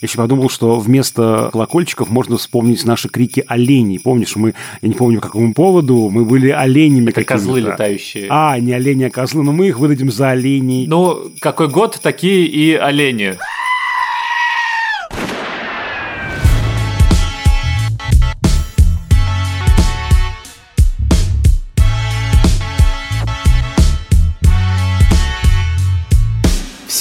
[0.00, 3.98] Я еще подумал, что вместо колокольчиков можно вспомнить наши крики оленей.
[3.98, 8.26] Помнишь, мы, я не помню, по какому поводу, мы были оленями Это козлы летающие.
[8.28, 10.86] А, не олени, а козлы, но мы их выдадим за оленей.
[10.86, 13.36] Ну, какой год, такие и олени.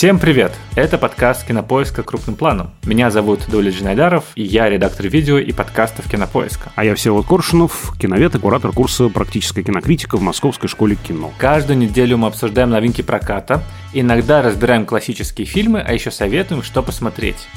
[0.04, 0.52] Всем привет!
[0.76, 2.04] Это подкаст «Кинопоиска.
[2.04, 2.72] Крупным планом».
[2.84, 6.74] Меня зовут Дуля Джинайдаров, и я редактор видео и подкастов «Кинопоиска».
[6.76, 11.32] А я Всеволод Коршунов, киновед и куратор курса «Практическая кинокритика» в Московской школе кино.
[11.38, 13.64] Каждую неделю мы обсуждаем новинки проката,
[13.94, 17.48] иногда разбираем классические фильмы, а еще советуем, что посмотреть.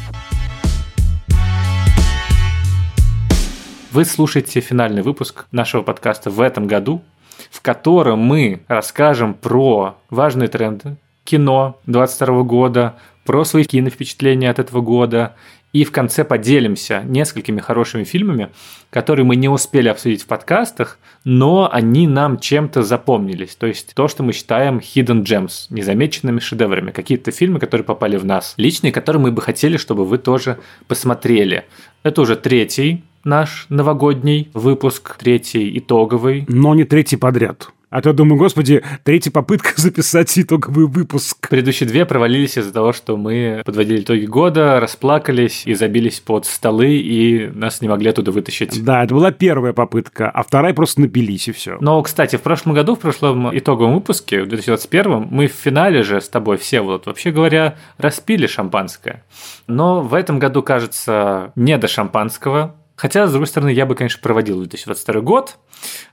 [3.90, 7.02] Вы слушаете финальный выпуск нашего подкаста в этом году,
[7.51, 10.96] в котором мы расскажем про важные тренды,
[11.27, 12.95] кино 22 года,
[13.27, 15.35] про свои киновпечатления от этого года.
[15.73, 18.49] И в конце поделимся несколькими хорошими фильмами,
[18.88, 23.57] которые мы не успели обсудить в подкастах, но они нам чем-то запомнились.
[23.57, 26.93] То есть то, что мы считаем hidden gems, незамеченными шедеврами.
[26.93, 31.66] Какие-то фильмы, которые попали в нас личные, которые мы бы хотели, чтобы вы тоже посмотрели.
[32.05, 36.46] Это уже третий наш новогодний выпуск, третий итоговый.
[36.49, 37.68] Но не третий подряд.
[37.88, 41.48] А то думаю, господи, третья попытка записать итоговый выпуск.
[41.48, 46.96] Предыдущие две провалились из-за того, что мы подводили итоги года, расплакались и забились под столы,
[46.96, 48.82] и нас не могли оттуда вытащить.
[48.84, 51.78] Да, это была первая попытка, а вторая просто напились, и все.
[51.80, 56.21] Но, кстати, в прошлом году, в прошлом итоговом выпуске, в 2021, мы в финале же
[56.21, 59.23] с тобой все, вот, вообще говоря, распили шампанское.
[59.68, 64.22] Но в этом году, кажется, не до шампанского, Хотя, с другой стороны, я бы, конечно,
[64.22, 65.59] проводил 2022 год.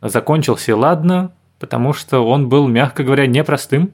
[0.01, 1.31] Закончился, ладно,
[1.63, 3.93] потому что он был, мягко говоря, непростым,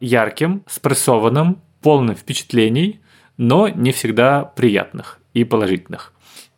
[0.00, 2.98] ярким, спрессованным, полным впечатлений,
[3.36, 6.12] но не всегда приятных и положительных.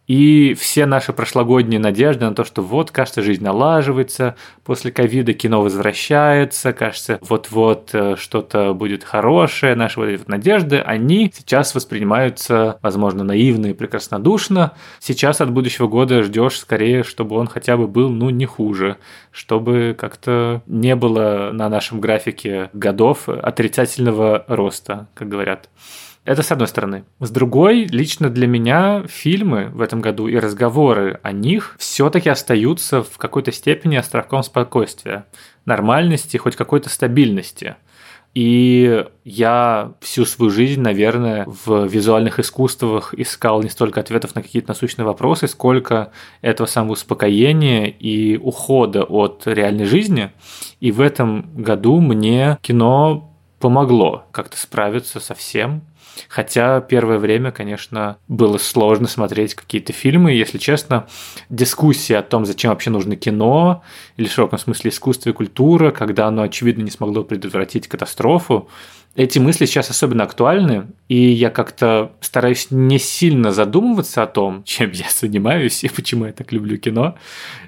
[0.06, 5.62] И все наши прошлогодние надежды на то, что вот, кажется, жизнь налаживается, после ковида кино
[5.62, 12.78] возвращается, кажется, вот-вот э, что-то будет хорошее, наши вот эти вот надежды, они сейчас воспринимаются,
[12.82, 14.72] возможно, наивно и прекраснодушно.
[15.00, 18.98] Сейчас от будущего года ждешь скорее, чтобы он хотя бы был, ну, не хуже,
[19.32, 25.68] чтобы как-то не было на нашем графике годов отрицательного роста, как говорят.
[26.26, 27.04] Это с одной стороны.
[27.20, 33.04] С другой, лично для меня фильмы в этом году и разговоры о них все-таки остаются
[33.04, 35.26] в какой-то степени островком спокойствия,
[35.66, 37.76] нормальности, хоть какой-то стабильности.
[38.34, 44.70] И я всю свою жизнь, наверное, в визуальных искусствах искал не столько ответов на какие-то
[44.70, 46.10] насущные вопросы, сколько
[46.42, 50.32] этого самого успокоения и ухода от реальной жизни.
[50.80, 55.82] И в этом году мне кино помогло как-то справиться со всем.
[56.28, 60.32] Хотя первое время, конечно, было сложно смотреть какие-то фильмы.
[60.32, 61.06] Если честно,
[61.50, 63.82] дискуссия о том, зачем вообще нужно кино,
[64.16, 68.68] или в широком смысле искусство и культура, когда оно, очевидно, не смогло предотвратить катастрофу,
[69.16, 74.90] эти мысли сейчас особенно актуальны, и я как-то стараюсь не сильно задумываться о том, чем
[74.90, 77.16] я занимаюсь и почему я так люблю кино,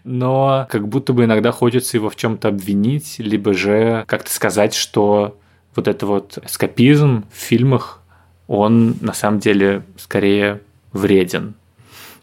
[0.04, 5.38] но как будто бы иногда хочется его в чем-то обвинить, либо же как-то сказать, что
[5.74, 7.97] вот это вот эскапизм в фильмах
[8.48, 10.60] он на самом деле скорее
[10.92, 11.54] вреден.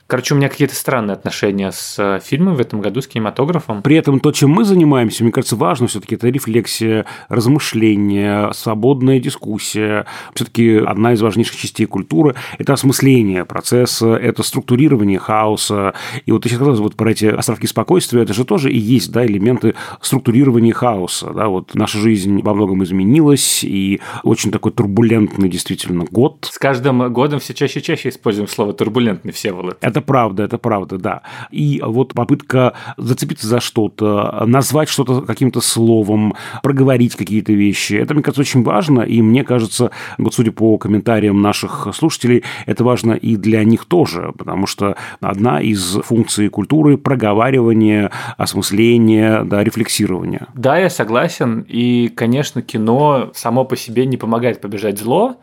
[0.08, 3.82] Короче, у меня какие-то странные отношения с э, фильмом в этом году, с кинематографом.
[3.82, 10.06] При этом то, чем мы занимаемся, мне кажется, важно все-таки это рефлексия, размышление, свободная дискуссия.
[10.36, 15.94] Все-таки одна из важнейших частей культуры– это осмысление процесса, это структурирование хаоса.
[16.26, 19.12] И вот ты сейчас сказал вот про эти островки спокойствия, это же тоже и есть
[19.12, 21.32] да, элементы структурирования хаоса.
[21.34, 21.48] Да?
[21.48, 26.48] Вот наша жизнь во многом изменилась, и очень такой турбулентный действительно год.
[26.52, 29.78] С каждым годом все чаще и чаще используем слово «турбулентный», все Всеволод.
[29.96, 31.22] Это правда, это правда, да.
[31.52, 38.22] И вот попытка зацепиться за что-то, назвать что-то каким-то словом, проговорить какие-то вещи, это, мне
[38.22, 43.38] кажется, очень важно, и мне кажется, вот судя по комментариям наших слушателей, это важно и
[43.38, 50.48] для них тоже, потому что одна из функций культуры– проговаривание, осмысление, да, рефлексирование.
[50.56, 55.38] Да, я согласен, и, конечно, кино само по себе не помогает побежать зло,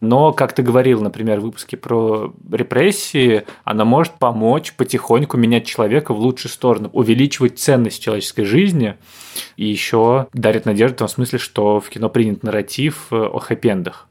[0.00, 6.12] но, как ты говорил, например, в выпуске про репрессии, она может помочь потихоньку менять человека
[6.12, 8.96] в лучшую сторону, увеличивать ценность человеческой жизни
[9.56, 14.06] и еще дарит надежду в том смысле, что в кино принят нарратив э, о хэппи-эндах.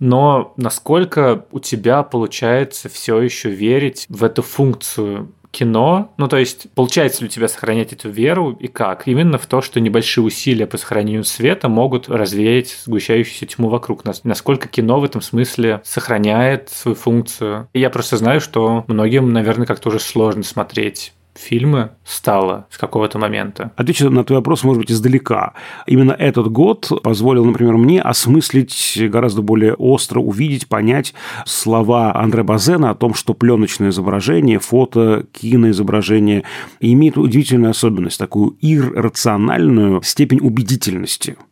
[0.00, 6.66] Но насколько у тебя получается все еще верить в эту функцию кино, ну то есть
[6.74, 9.06] получается ли у тебя сохранять эту веру и как?
[9.06, 14.24] Именно в то, что небольшие усилия по сохранению света могут развеять сгущающуюся тьму вокруг нас.
[14.24, 17.68] Насколько кино в этом смысле сохраняет свою функцию.
[17.72, 23.18] И я просто знаю, что многим, наверное, как-то уже сложно смотреть фильмы стало с какого-то
[23.18, 23.72] момента?
[23.76, 25.54] Отвечу на твой вопрос, может быть, издалека.
[25.86, 31.14] Именно этот год позволил, например, мне осмыслить гораздо более остро, увидеть, понять
[31.44, 36.44] слова Андре Базена о том, что пленочное изображение, фото, киноизображение
[36.80, 41.36] имеет удивительную особенность, такую иррациональную степень убедительности–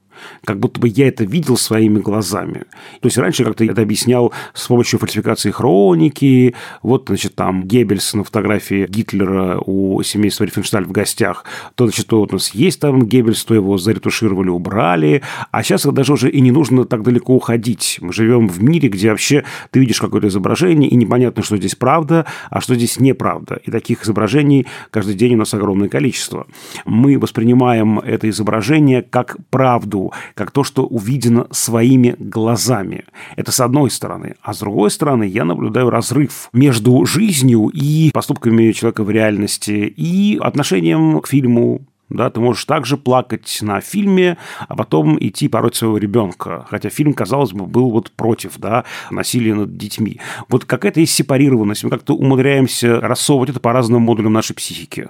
[0.44, 2.64] как будто бы я это видел своими глазами.
[3.00, 6.54] То есть раньше как-то я это объяснял с помощью фальсификации хроники.
[6.82, 11.44] Вот, значит, там Геббельс на фотографии Гитлера у семейства Рифеншталь в гостях.
[11.74, 15.22] То, значит, то у нас есть там Геббельс, то его заретушировали, убрали.
[15.50, 17.98] А сейчас даже уже и не нужно так далеко уходить.
[18.00, 22.26] Мы живем в мире, где вообще ты видишь какое-то изображение, и непонятно, что здесь правда,
[22.50, 23.60] а что здесь неправда.
[23.64, 26.46] И таких изображений каждый день у нас огромное количество.
[26.84, 33.04] Мы воспринимаем это изображение как правду, как то, что увидено своими глазами.
[33.36, 34.36] Это с одной стороны.
[34.42, 40.38] А с другой стороны, я наблюдаю разрыв между жизнью и поступками человека в реальности, и
[40.40, 44.36] отношением к фильму, да, ты можешь также плакать на фильме,
[44.68, 46.66] а потом идти пороть своего ребенка.
[46.68, 50.20] Хотя фильм, казалось бы, был вот против да, насилия над детьми.
[50.48, 51.84] Вот какая-то есть сепарированность.
[51.84, 55.08] Мы как-то умудряемся рассовывать это по разным модулям нашей психики.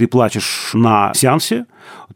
[0.00, 1.66] Ты плачешь на сеансе,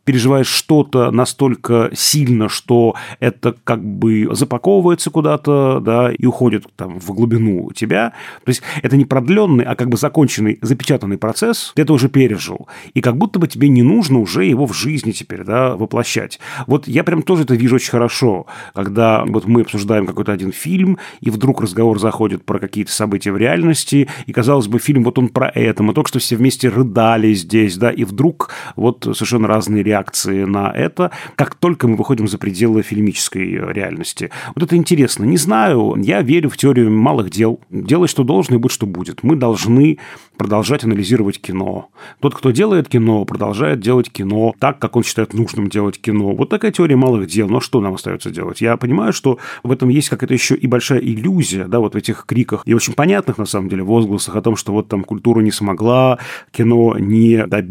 [0.04, 7.12] переживаешь что-то настолько сильно, что это как бы запаковывается куда-то, да, и уходит там в
[7.12, 8.12] глубину тебя.
[8.44, 12.68] То есть это не продленный, а как бы законченный, запечатанный процесс, ты это уже пережил.
[12.92, 16.38] И как будто бы тебе не нужно уже его в жизни теперь, да, воплощать.
[16.66, 20.98] Вот я прям тоже это вижу очень хорошо, когда вот мы обсуждаем какой-то один фильм,
[21.20, 25.28] и вдруг разговор заходит про какие-то события в реальности, и, казалось бы, фильм вот он
[25.28, 29.82] про это, мы только что все вместе рыдали здесь, да, и вдруг вот совершенно разные
[29.82, 34.30] реакции на это, как только мы выходим за пределы фильмической реальности.
[34.54, 35.24] Вот это интересно.
[35.24, 37.60] Не знаю, я верю в теорию малых дел.
[37.70, 39.22] Делай, что должно, и будь, что будет.
[39.22, 39.98] Мы должны
[40.36, 41.88] продолжать анализировать кино.
[42.20, 46.34] Тот, кто делает кино, продолжает делать кино так, как он считает нужным делать кино.
[46.34, 47.48] Вот такая теория малых дел.
[47.48, 48.60] Но что нам остается делать?
[48.60, 52.24] Я понимаю, что в этом есть какая-то еще и большая иллюзия, да, вот в этих
[52.26, 55.50] криках и очень понятных, на самом деле, возгласах о том, что вот там культура не
[55.50, 56.18] смогла,
[56.50, 57.63] кино не добилось.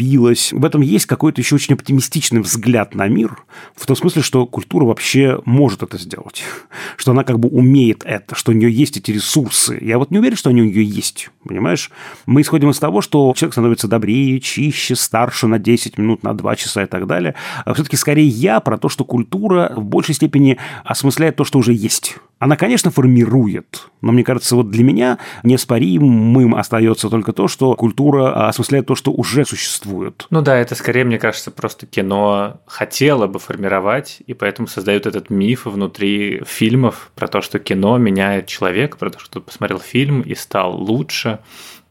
[0.51, 3.44] В этом есть какой-то еще очень оптимистичный взгляд на мир,
[3.75, 6.44] в том смысле, что культура вообще может это сделать,
[6.98, 9.78] что она как бы умеет это, что у нее есть эти ресурсы.
[9.81, 11.92] Я вот не уверен, что они у нее есть, понимаешь?
[12.25, 16.56] Мы исходим из того, что человек становится добрее, чище, старше на 10 минут, на 2
[16.56, 17.36] часа и так далее.
[17.66, 21.74] А все-таки скорее я про то, что культура в большей степени осмысляет то, что уже
[21.74, 22.18] есть.
[22.44, 28.50] Она, конечно, формирует, но мне кажется, вот для меня неоспоримым остается только то, что культура
[28.50, 30.28] осмысляет то, что уже существует.
[30.30, 35.30] Ну да, это скорее, мне кажется, просто кино хотело бы формировать, и поэтому создают этот
[35.30, 40.36] миф внутри фильмов про то, что кино меняет человека, про то, что посмотрел фильм и
[40.36, 41.39] стал лучше.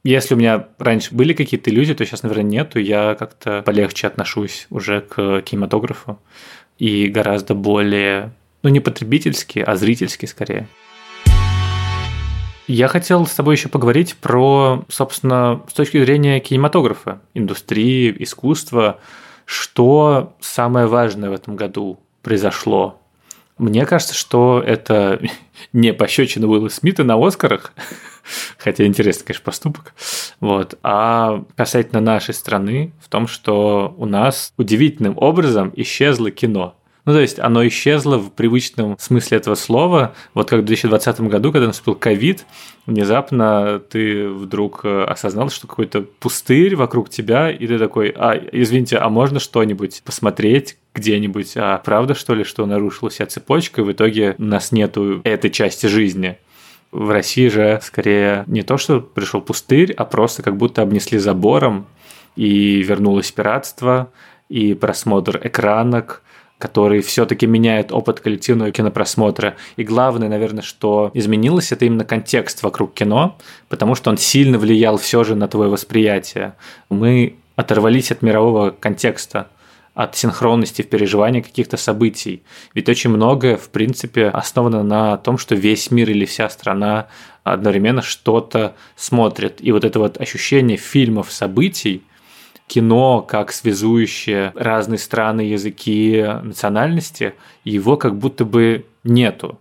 [0.04, 2.78] Если у меня раньше были какие-то иллюзии, то сейчас, наверное, нету.
[2.78, 6.18] Я как-то полегче отношусь уже к кинематографу
[6.76, 10.68] и гораздо более ну, не потребительски, а зрительски скорее.
[12.68, 19.00] Я хотел с тобой еще поговорить про, собственно, с точки зрения кинематографа, индустрии, искусства,
[19.44, 23.00] что самое важное в этом году произошло.
[23.58, 25.20] Мне кажется, что это
[25.72, 27.72] не пощечина Уилла Смита на Оскарах,
[28.58, 29.94] хотя интересный, конечно, поступок,
[30.38, 37.12] вот, а касательно нашей страны в том, что у нас удивительным образом исчезло кино– ну,
[37.14, 40.14] то есть оно исчезло в привычном смысле этого слова.
[40.34, 42.46] Вот как в 2020 году, когда наступил ковид,
[42.86, 48.98] внезапно ты вдруг э, осознал, что какой-то пустырь вокруг тебя, и ты такой, а, извините,
[48.98, 51.54] а можно что-нибудь посмотреть где-нибудь?
[51.56, 55.50] А правда, что ли, что нарушилась вся цепочка, и в итоге у нас нету этой
[55.50, 56.38] части жизни?
[56.92, 61.86] В России же скорее не то, что пришел пустырь, а просто как будто обнесли забором,
[62.36, 64.12] и вернулось пиратство,
[64.48, 66.22] и просмотр экранок,
[66.62, 69.56] который все-таки меняет опыт коллективного кинопросмотра.
[69.74, 73.36] И главное, наверное, что изменилось, это именно контекст вокруг кино,
[73.68, 76.54] потому что он сильно влиял все же на твое восприятие.
[76.88, 79.48] Мы оторвались от мирового контекста,
[79.94, 82.44] от синхронности в переживании каких-то событий.
[82.74, 87.08] Ведь очень многое, в принципе, основано на том, что весь мир или вся страна
[87.42, 89.56] одновременно что-то смотрит.
[89.58, 92.04] И вот это вот ощущение фильмов, событий–
[92.72, 99.60] кино как связующее разные страны, языки, национальности, его как будто бы нету.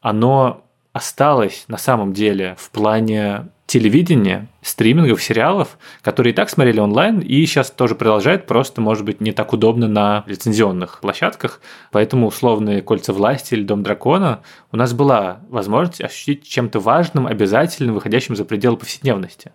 [0.00, 0.62] Оно
[0.94, 7.44] осталось на самом деле в плане телевидения, стримингов, сериалов, которые и так смотрели онлайн и
[7.44, 11.60] сейчас тоже продолжают, просто, может быть, не так удобно на лицензионных площадках.
[11.92, 14.40] Поэтому условные «Кольца власти» или «Дом дракона»
[14.72, 19.52] у нас была возможность ощутить чем-то важным, обязательным, выходящим за пределы повседневности.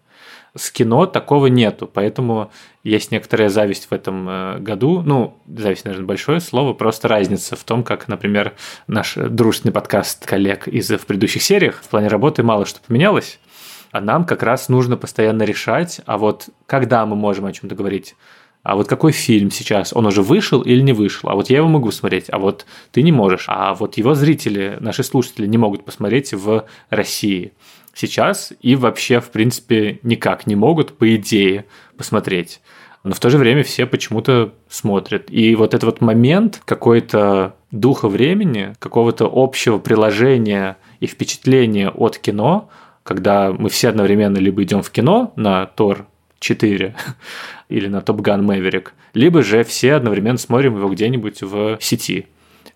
[0.55, 2.51] С кино такого нету, поэтому
[2.83, 5.01] есть некоторая зависть в этом э, году.
[5.01, 8.53] Ну, зависть, наверное, большое слово, просто разница в том, как, например,
[8.85, 11.81] наш дружественный подкаст коллег из в предыдущих сериях.
[11.81, 13.39] В плане работы мало что поменялось,
[13.91, 18.15] а нам как раз нужно постоянно решать, а вот когда мы можем о чем-то говорить,
[18.63, 21.67] а вот какой фильм сейчас, он уже вышел или не вышел, а вот я его
[21.67, 25.83] могу смотреть, а вот ты не можешь, а вот его зрители, наши слушатели не могут
[25.83, 27.53] посмотреть в России
[27.93, 31.65] сейчас и вообще, в принципе, никак не могут, по идее,
[31.97, 32.61] посмотреть.
[33.03, 35.31] Но в то же время все почему-то смотрят.
[35.31, 42.69] И вот этот вот момент какой-то духа времени, какого-то общего приложения и впечатления от кино,
[43.03, 46.05] когда мы все одновременно либо идем в кино на Тор
[46.39, 46.95] 4
[47.69, 52.27] или на Топ Ган Maverick, либо же все одновременно смотрим его где-нибудь в сети.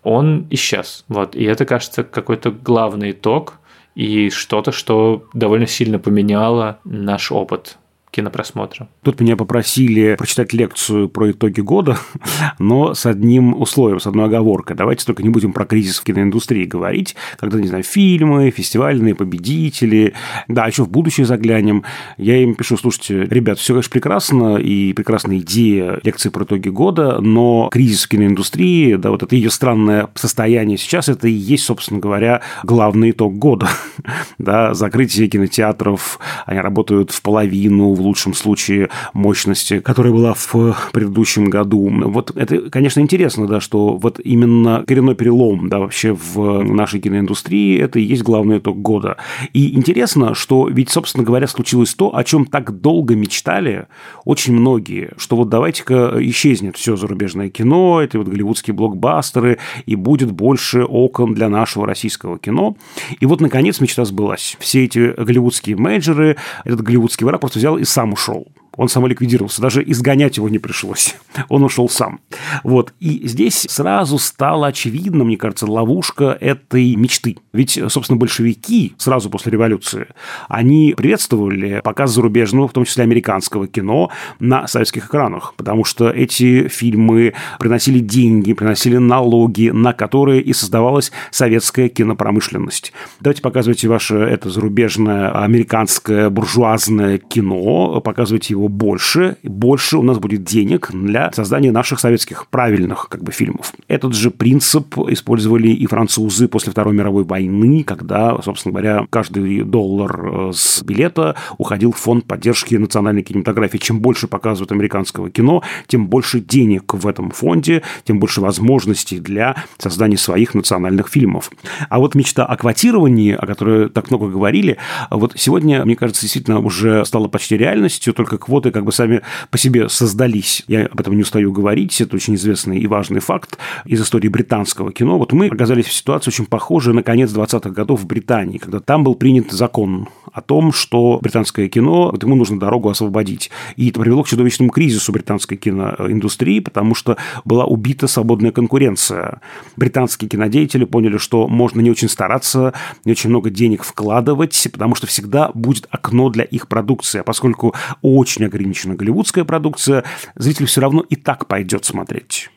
[0.02, 1.04] Он исчез.
[1.08, 1.36] Вот.
[1.36, 3.60] И это, кажется, какой-то главный итог
[3.96, 7.78] и что-то, что довольно сильно поменяло наш опыт
[8.16, 8.88] кинопросмотра.
[9.02, 11.98] Тут меня попросили прочитать лекцию про итоги года,
[12.58, 14.74] но с одним условием, с одной оговоркой.
[14.74, 20.14] Давайте только не будем про кризис в киноиндустрии говорить, когда, не знаю, фильмы, фестивальные победители,
[20.48, 21.84] да, еще в будущее заглянем.
[22.16, 27.20] Я им пишу, слушайте, ребят, все, конечно, прекрасно, и прекрасная идея лекции про итоги года,
[27.20, 32.00] но кризис в киноиндустрии, да, вот это ее странное состояние сейчас, это и есть, собственно
[32.00, 33.68] говоря, главный итог года.
[34.38, 41.50] да, закрытие кинотеатров, они работают в половину, в лучшем случае мощности, которая была в предыдущем
[41.50, 41.90] году.
[42.06, 47.78] Вот это, конечно, интересно, да, что вот именно коренной перелом, да, вообще в нашей киноиндустрии,
[47.78, 49.16] это и есть главный итог года.
[49.52, 53.86] И интересно, что ведь, собственно говоря, случилось то, о чем так долго мечтали
[54.24, 60.30] очень многие, что вот давайте-ка исчезнет все зарубежное кино, это вот голливудские блокбастеры, и будет
[60.30, 62.76] больше окон для нашего российского кино.
[63.20, 64.56] И вот, наконец, мечта сбылась.
[64.60, 68.46] Все эти голливудские менеджеры, этот голливудский враг просто взял и сам ушел.
[68.76, 71.16] Он самоликвидировался, даже изгонять его не пришлось.
[71.48, 72.20] Он ушел сам.
[72.62, 72.92] Вот.
[73.00, 77.36] И здесь сразу стало очевидно, мне кажется, ловушка этой мечты.
[77.52, 80.08] Ведь, собственно, большевики сразу после революции,
[80.48, 86.68] они приветствовали показ зарубежного, в том числе американского кино на советских экранах, потому что эти
[86.68, 92.92] фильмы приносили деньги, приносили налоги, на которые и создавалась советская кинопромышленность.
[93.20, 100.44] Давайте показывайте ваше это зарубежное американское буржуазное кино, показывайте его больше, больше у нас будет
[100.44, 103.72] денег для создания наших советских правильных как бы фильмов.
[103.88, 110.48] Этот же принцип использовали и французы после Второй мировой войны, когда, собственно говоря, каждый доллар
[110.48, 113.78] э, с билета уходил в фонд поддержки национальной кинематографии.
[113.78, 119.56] Чем больше показывают американского кино, тем больше денег в этом фонде, тем больше возможностей для
[119.78, 121.50] создания своих национальных фильмов.
[121.88, 124.78] А вот мечта о квотировании, о которой так много говорили,
[125.10, 129.20] вот сегодня, мне кажется, действительно уже стала почти реальностью, только квоты квоты как бы сами
[129.50, 130.64] по себе создались.
[130.66, 134.92] Я об этом не устаю говорить, это очень известный и важный факт из истории британского
[134.92, 135.18] кино.
[135.18, 139.04] Вот мы оказались в ситуации очень похожей на конец 20-х годов в Британии, когда там
[139.04, 143.50] был принят закон о том, что британское кино, вот ему нужно дорогу освободить.
[143.76, 149.40] И это привело к чудовищному кризису британской киноиндустрии, потому что была убита свободная конкуренция.
[149.76, 152.72] Британские кинодеятели поняли, что можно не очень стараться,
[153.04, 157.20] не очень много денег вкладывать, потому что всегда будет окно для их продукции.
[157.20, 162.50] А поскольку очень ограничена голливудская продукция, зритель все равно и так пойдет смотреть.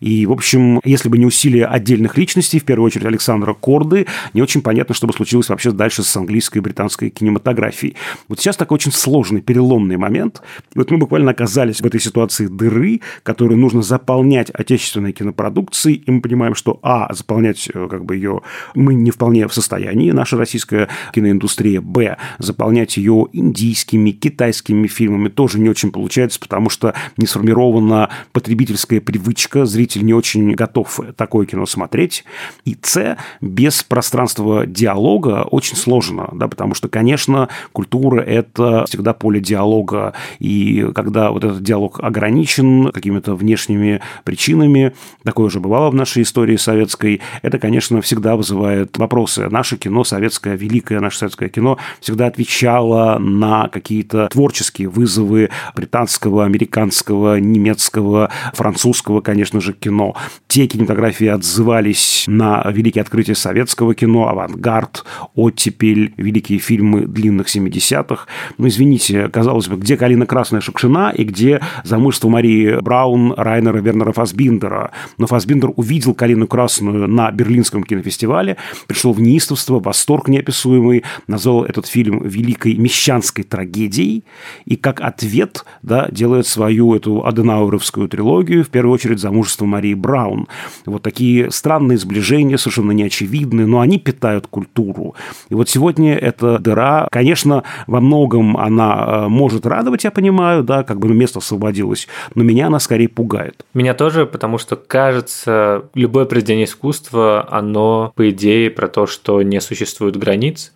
[0.00, 4.42] И, в общем, если бы не усилия отдельных личностей, в первую очередь Александра Корды, не
[4.42, 7.96] очень понятно, что бы случилось вообще дальше с английской и британской кинематографией.
[8.28, 10.42] Вот сейчас такой очень сложный, переломный момент.
[10.74, 16.10] И вот мы буквально оказались в этой ситуации дыры, которую нужно заполнять отечественной кинопродукцией, и
[16.10, 18.42] мы понимаем, что, а, заполнять э, как бы ее
[18.74, 25.58] мы не вполне в состоянии, наша российская киноиндустрия, б, заполнять ее индийскими, китайскими фильмами тоже
[25.58, 31.66] не очень получается, потому что не сформирована потребительская привычка зритель не очень готов такое кино
[31.66, 32.24] смотреть.
[32.64, 39.40] И С, без пространства диалога очень сложно, да, потому что, конечно, культура– это всегда поле
[39.40, 44.94] диалога, и когда вот этот диалог ограничен какими-то внешними причинами,
[45.24, 49.48] такое уже бывало в нашей истории советской, это, конечно, всегда вызывает вопросы.
[49.48, 57.38] Наше кино, советское, великое наше советское кино, всегда отвечало на какие-то творческие вызовы британского, американского,
[57.38, 60.14] немецкого, французского, конечно, конечно же, кино.
[60.46, 68.26] Те кинематографии отзывались на великие открытия советского кино, авангард, оттепель, великие фильмы длинных 70-х.
[68.58, 74.12] Ну, извините, казалось бы, где Калина Красная Шукшина и где замужество Марии Браун, Райнера Вернера
[74.12, 74.90] Фасбиндера.
[75.18, 81.86] Но Фасбиндер увидел Калину Красную на Берлинском кинофестивале, пришел в неистовство, восторг неописуемый, назвал этот
[81.86, 84.24] фильм великой мещанской трагедией,
[84.66, 90.48] и как ответ да, делает свою эту Аденауровскую трилогию, в первую очередь замужество Марии Браун.
[90.86, 95.14] Вот такие странные сближения, совершенно неочевидные, но они питают культуру.
[95.48, 100.82] И вот сегодня эта дыра, конечно, во многом она э, может радовать, я понимаю, да,
[100.82, 103.64] как бы место освободилось, но меня она скорее пугает.
[103.74, 109.60] Меня тоже, потому что, кажется, любое произведение искусства, оно, по идее, про то, что не
[109.60, 110.72] существует границ,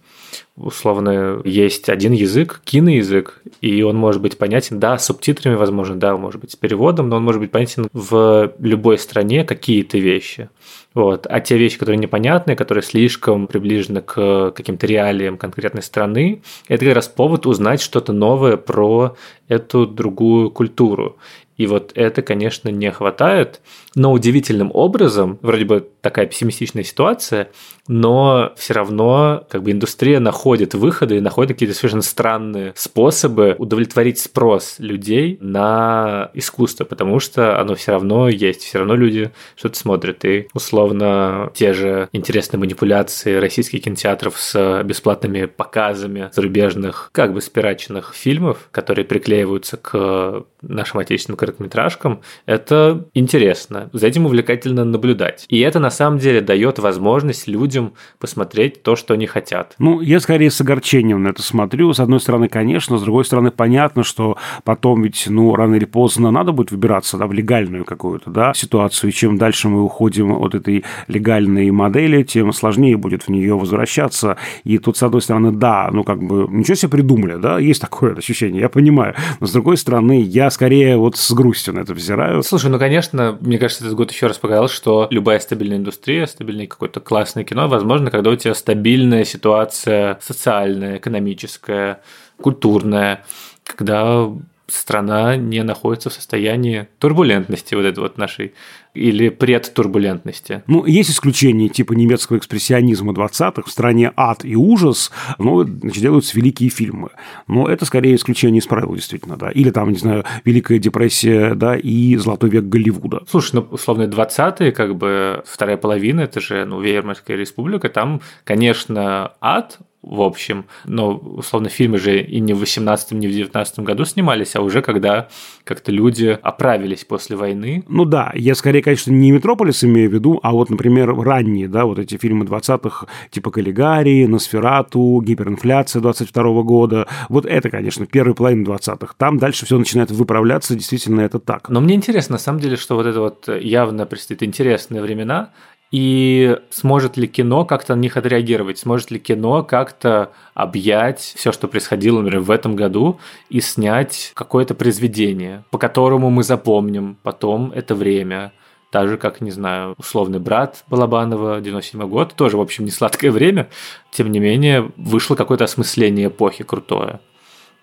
[0.56, 6.16] условно, есть один язык, киноязык, и он может быть понятен, да, с субтитрами, возможно, да,
[6.16, 10.50] может быть, с переводом, но он может быть понятен в любой стране какие-то вещи.
[10.94, 11.26] Вот.
[11.28, 16.94] А те вещи, которые непонятны, которые слишком приближены к каким-то реалиям конкретной страны, это как
[16.94, 19.16] раз повод узнать что-то новое про
[19.48, 21.16] эту другую культуру.
[21.56, 23.60] И вот это, конечно, не хватает,
[23.94, 27.50] но удивительным образом, вроде бы такая пессимистичная ситуация,
[27.88, 34.18] но все равно как бы индустрия находит выходы и находит какие-то совершенно странные способы удовлетворить
[34.18, 40.24] спрос людей на искусство, потому что оно все равно есть, все равно люди что-то смотрят.
[40.24, 48.14] И условно те же интересные манипуляции российских кинотеатров с бесплатными показами зарубежных, как бы спираченных
[48.14, 53.81] фильмов, которые приклеиваются к нашим отечественным короткометражкам, это интересно.
[53.92, 55.46] За этим увлекательно наблюдать.
[55.48, 59.74] И это на самом деле дает возможность людям посмотреть то, что они хотят.
[59.78, 61.92] Ну, я скорее с огорчением на это смотрю.
[61.92, 66.30] С одной стороны, конечно, с другой стороны, понятно, что потом ведь, ну, рано или поздно
[66.30, 69.10] надо будет выбираться да, в легальную какую-то да, ситуацию.
[69.10, 74.36] И чем дальше мы уходим от этой легальной модели, тем сложнее будет в нее возвращаться.
[74.64, 78.14] И тут, с одной стороны, да, ну, как бы, ничего себе придумали, да, есть такое
[78.16, 79.14] ощущение, я понимаю.
[79.40, 82.42] Но, с другой стороны, я скорее вот с грустью на это взираю.
[82.42, 86.66] Слушай, ну, конечно, мне кажется, этот год еще раз показал, что любая стабильная индустрия, стабильное
[86.66, 92.02] какое-то классное кино, возможно, когда у тебя стабильная ситуация социальная, экономическая,
[92.40, 93.24] культурная,
[93.64, 94.28] когда
[94.72, 98.52] страна не находится в состоянии турбулентности вот этой вот нашей
[98.94, 100.62] или предтурбулентности.
[100.66, 106.36] Ну, есть исключения типа немецкого экспрессионизма 20-х, в стране ад и ужас, но значит, делаются
[106.36, 107.10] великие фильмы.
[107.46, 109.50] Но это скорее исключение из правил, действительно, да.
[109.50, 113.22] Или там, не знаю, Великая депрессия, да, и Золотой век Голливуда.
[113.28, 119.32] Слушай, ну, условно, 20-е, как бы, вторая половина, это же, ну, Вейерманская республика, там, конечно,
[119.40, 120.66] ад, в общем.
[120.84, 124.82] Но, условно, фильмы же и не в 18 не в 19 году снимались, а уже
[124.82, 125.28] когда
[125.64, 127.84] как-то люди оправились после войны.
[127.88, 131.84] Ну да, я скорее, конечно, не «Метрополис» имею в виду, а вот, например, ранние, да,
[131.84, 137.06] вот эти фильмы 20-х, типа «Каллигари», «Носферату», «Гиперинфляция» 22 года.
[137.28, 139.14] Вот это, конечно, первая половина 20-х.
[139.16, 141.68] Там дальше все начинает выправляться, действительно, это так.
[141.68, 145.50] Но мне интересно, на самом деле, что вот это вот явно предстоит интересные времена,
[145.92, 148.78] и сможет ли кино как-то на них отреагировать?
[148.78, 154.74] Сможет ли кино как-то объять все, что происходило, например, в этом году, и снять какое-то
[154.74, 158.52] произведение, по которому мы запомним потом это время?
[158.90, 163.30] Так же, как, не знаю, условный брат Балабанова, 97 год, тоже, в общем, не сладкое
[163.30, 163.68] время.
[164.10, 167.20] Тем не менее, вышло какое-то осмысление эпохи крутое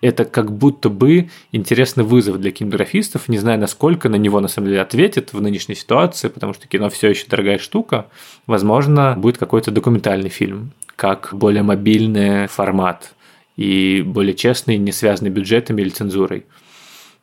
[0.00, 4.68] это как будто бы интересный вызов для кинематографистов, не знаю, насколько на него на самом
[4.68, 8.06] деле ответит в нынешней ситуации, потому что кино все еще дорогая штука.
[8.46, 13.12] Возможно, будет какой-то документальный фильм, как более мобильный формат
[13.56, 16.46] и более честный, не связанный бюджетами или цензурой.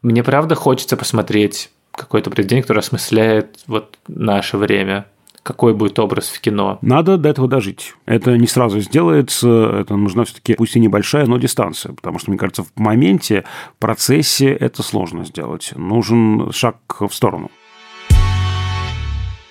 [0.04, 5.08] Мне правда хочется посмотреть какое-то произведение, которое осмысляет вот наше время,
[5.48, 6.78] какой будет образ в кино.
[6.82, 7.96] Надо до этого дожить.
[8.06, 9.48] Это не сразу сделается,
[9.80, 13.46] это нужна все-таки, пусть и небольшая, но дистанция, потому что, мне кажется, в моменте,
[13.78, 15.72] в процессе это сложно сделать.
[15.78, 17.50] Нужен шаг в сторону.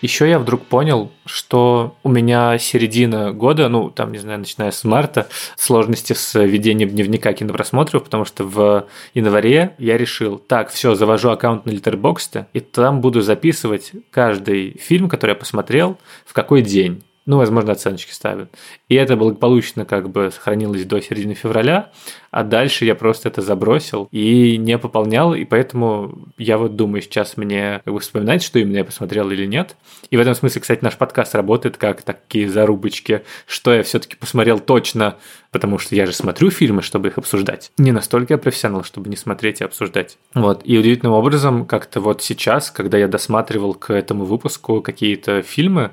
[0.06, 4.84] Еще я вдруг понял, что у меня середина года, ну, там, не знаю, начиная с
[4.84, 11.30] марта, сложности с ведением дневника кинопросмотров, потому что в январе я решил, так, все, завожу
[11.30, 17.02] аккаунт на Letterboxd, и там буду записывать каждый фильм, который я посмотрел, в какой день.
[17.26, 18.54] Ну, возможно, оценочки ставят.
[18.88, 21.90] И это благополучно как бы сохранилось до середины февраля.
[22.36, 27.38] А дальше я просто это забросил и не пополнял, и поэтому я вот думаю сейчас
[27.38, 29.74] мне как бы вспоминать, что именно я посмотрел или нет.
[30.10, 34.58] И в этом смысле, кстати, наш подкаст работает как такие зарубочки, что я все-таки посмотрел
[34.58, 35.16] точно,
[35.50, 37.72] потому что я же смотрю фильмы, чтобы их обсуждать.
[37.78, 40.18] Не настолько я профессионал, чтобы не смотреть и обсуждать.
[40.34, 40.60] Вот.
[40.64, 45.92] И удивительным образом, как-то вот сейчас, когда я досматривал к этому выпуску какие-то фильмы,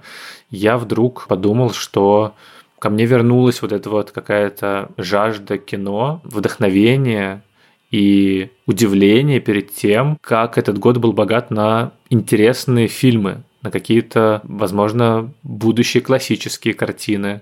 [0.49, 2.36] я вдруг подумал, что
[2.83, 7.41] ко мне вернулась вот эта вот какая-то жажда кино, вдохновение
[7.91, 15.31] и удивление перед тем, как этот год был богат на интересные фильмы, на какие-то, возможно,
[15.43, 17.39] будущие классические картины.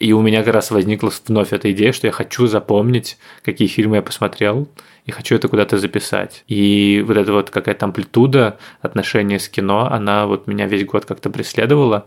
[0.00, 3.96] И у меня как раз возникла вновь эта идея, что я хочу запомнить, какие фильмы
[3.96, 4.66] я посмотрел,
[5.04, 6.44] и хочу это куда-то записать.
[6.46, 11.30] И вот эта вот какая-то амплитуда отношения с кино, она вот меня весь год как-то
[11.30, 12.06] преследовала.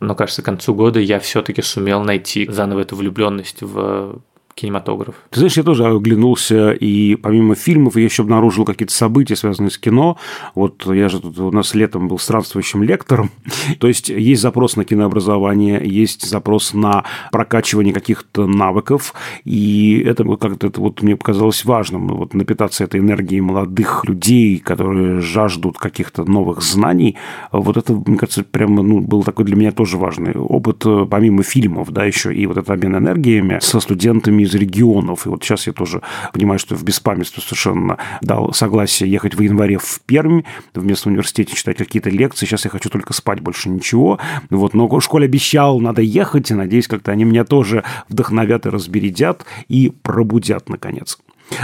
[0.00, 4.20] Но, кажется, к концу года я все-таки сумел найти заново эту влюбленность в
[4.56, 5.16] кинематограф.
[5.30, 9.76] Ты знаешь, я тоже оглянулся, и помимо фильмов я еще обнаружил какие-то события, связанные с
[9.76, 10.16] кино.
[10.54, 13.30] Вот я же тут у нас летом был странствующим лектором.
[13.78, 19.12] То есть есть запрос на кинообразование, есть запрос на прокачивание каких-то навыков,
[19.44, 25.20] и это как-то это вот мне показалось важным, вот напитаться этой энергией молодых людей, которые
[25.20, 27.16] жаждут каких-то новых знаний.
[27.52, 31.92] Вот это, мне кажется, прямо ну, был такой для меня тоже важный опыт, помимо фильмов,
[31.92, 35.26] да, еще и вот этот обмен энергиями со студентами из регионов.
[35.26, 39.78] И вот сейчас я тоже понимаю, что в беспамятстве совершенно дал согласие ехать в январе
[39.78, 40.42] в Пермь,
[40.74, 42.46] в местном университете читать какие-то лекции.
[42.46, 44.18] Сейчас я хочу только спать, больше ничего.
[44.50, 49.44] Вот, но школе обещал, надо ехать, и надеюсь, как-то они меня тоже вдохновят и разбередят
[49.68, 51.18] и пробудят, наконец.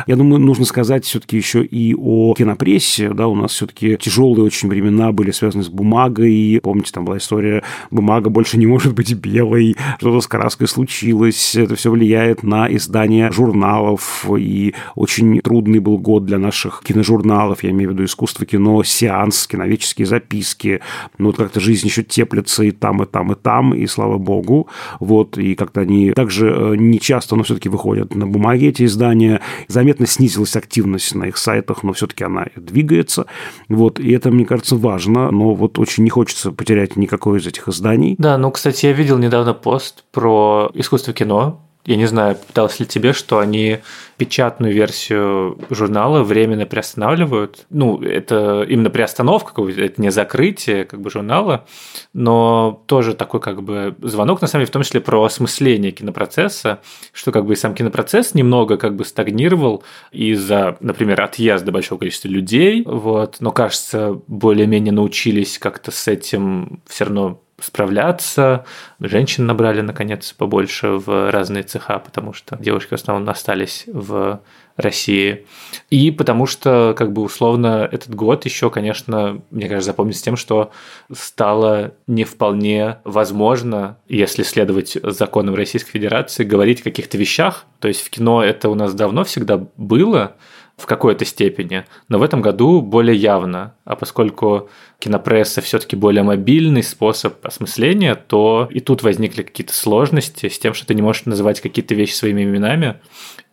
[0.07, 3.11] Я думаю, нужно сказать все-таки еще и о кинопрессе.
[3.11, 6.61] Да, у нас все-таки тяжелые очень времена были связаны с бумагой.
[6.63, 11.55] Помните, там была история, бумага больше не может быть белой, что-то с краской случилось.
[11.55, 14.27] Это все влияет на издание журналов.
[14.37, 17.63] И очень трудный был год для наших киножурналов.
[17.63, 20.81] Я имею в виду искусство кино, сеанс, киновеческие записки.
[21.19, 24.69] Ну, вот как-то жизнь еще теплится и там, и там, и там, и слава богу.
[25.01, 29.41] Вот, и как-то они также э, не часто, но все-таки выходят на бумаге эти издания
[29.73, 33.27] заметно снизилась активность на их сайтах, но все-таки она двигается.
[33.69, 37.69] Вот, и это, мне кажется, важно, но вот очень не хочется потерять никакое из этих
[37.69, 38.15] изданий.
[38.19, 42.87] Да, ну, кстати, я видел недавно пост про искусство кино, я не знаю, пыталась ли
[42.87, 43.79] тебе, что они
[44.17, 47.67] печатную версию журнала временно приостанавливают.
[47.71, 51.67] Ну, это именно приостановка, это не закрытие как бы журнала,
[52.13, 56.81] но тоже такой как бы звонок, на самом деле, в том числе про осмысление кинопроцесса,
[57.13, 62.29] что как бы и сам кинопроцесс немного как бы стагнировал из-за, например, отъезда большого количества
[62.29, 68.65] людей, вот, но, кажется, более-менее научились как-то с этим все равно справляться.
[69.01, 74.41] Женщин набрали, наконец, побольше в разные цеха, потому что девушки в основном остались в
[74.77, 75.47] России.
[75.91, 80.71] И потому что, как бы условно, этот год еще, конечно, мне кажется, запомнится тем, что
[81.13, 87.67] стало не вполне возможно, если следовать законам Российской Федерации, говорить о каких-то вещах.
[87.81, 90.37] То есть в кино это у нас давно всегда было,
[90.77, 93.75] в какой-то степени, но в этом году более явно.
[93.85, 100.59] А поскольку кинопресса все-таки более мобильный способ осмысления, то и тут возникли какие-то сложности с
[100.59, 102.97] тем, что ты не можешь называть какие-то вещи своими именами,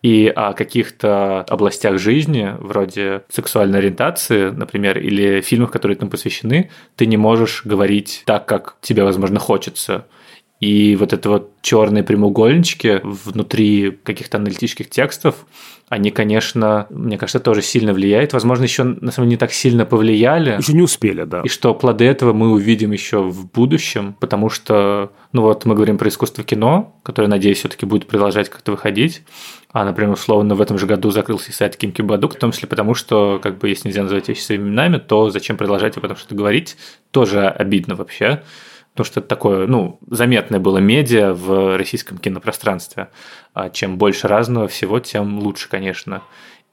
[0.02, 7.06] и о каких-то областях жизни, вроде сексуальной ориентации, например, или фильмах, которые этому посвящены, ты
[7.06, 10.06] не можешь говорить так, как тебе, возможно, хочется.
[10.60, 15.46] И вот это вот черные прямоугольнички внутри каких-то аналитических текстов,
[15.88, 18.34] они, конечно, мне кажется, тоже сильно влияют.
[18.34, 20.58] Возможно, еще на самом деле не так сильно повлияли.
[20.60, 21.42] Еще не успели, да.
[21.44, 25.98] И что плоды этого мы увидим еще в будущем, потому что, ну вот мы говорим
[25.98, 29.24] про искусство кино, которое, надеюсь, все-таки будет продолжать как-то выходить.
[29.72, 32.96] А, например, условно, в этом же году закрылся сайт Кимки Бадук, в том числе потому,
[32.96, 36.36] что, как бы, если нельзя называть вещи своими именами, то зачем продолжать об этом что-то
[36.36, 36.76] говорить,
[37.12, 38.44] тоже обидно вообще
[38.94, 43.10] потому что это такое, ну, заметное было медиа в российском кинопространстве.
[43.54, 46.22] А чем больше разного всего, тем лучше, конечно.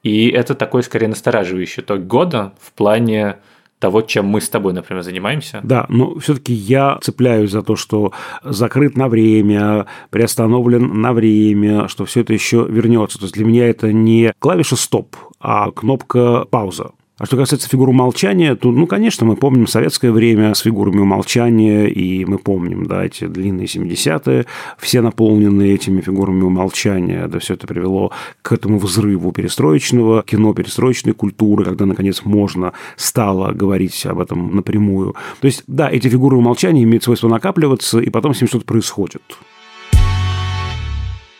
[0.03, 3.37] И это такой, скорее, настораживающий итог года в плане
[3.79, 5.59] того, чем мы с тобой, например, занимаемся.
[5.63, 8.11] Да, но все-таки я цепляюсь за то, что
[8.43, 13.19] закрыт на время, приостановлен на время, что все это еще вернется.
[13.19, 16.91] То есть для меня это не клавиша стоп, а кнопка пауза.
[17.19, 21.87] А что касается фигуры умолчания, то, ну, конечно, мы помним советское время с фигурами умолчания,
[21.87, 24.45] и мы помним, да, эти длинные 70-е,
[24.77, 28.11] все наполненные этими фигурами умолчания, да, все это привело
[28.43, 35.15] к этому взрыву перестроечного кино, перестроечной культуры, когда, наконец, можно стало говорить об этом напрямую.
[35.41, 39.23] То есть, да, эти фигуры умолчания имеют свойство накапливаться, и потом с ним что-то происходит.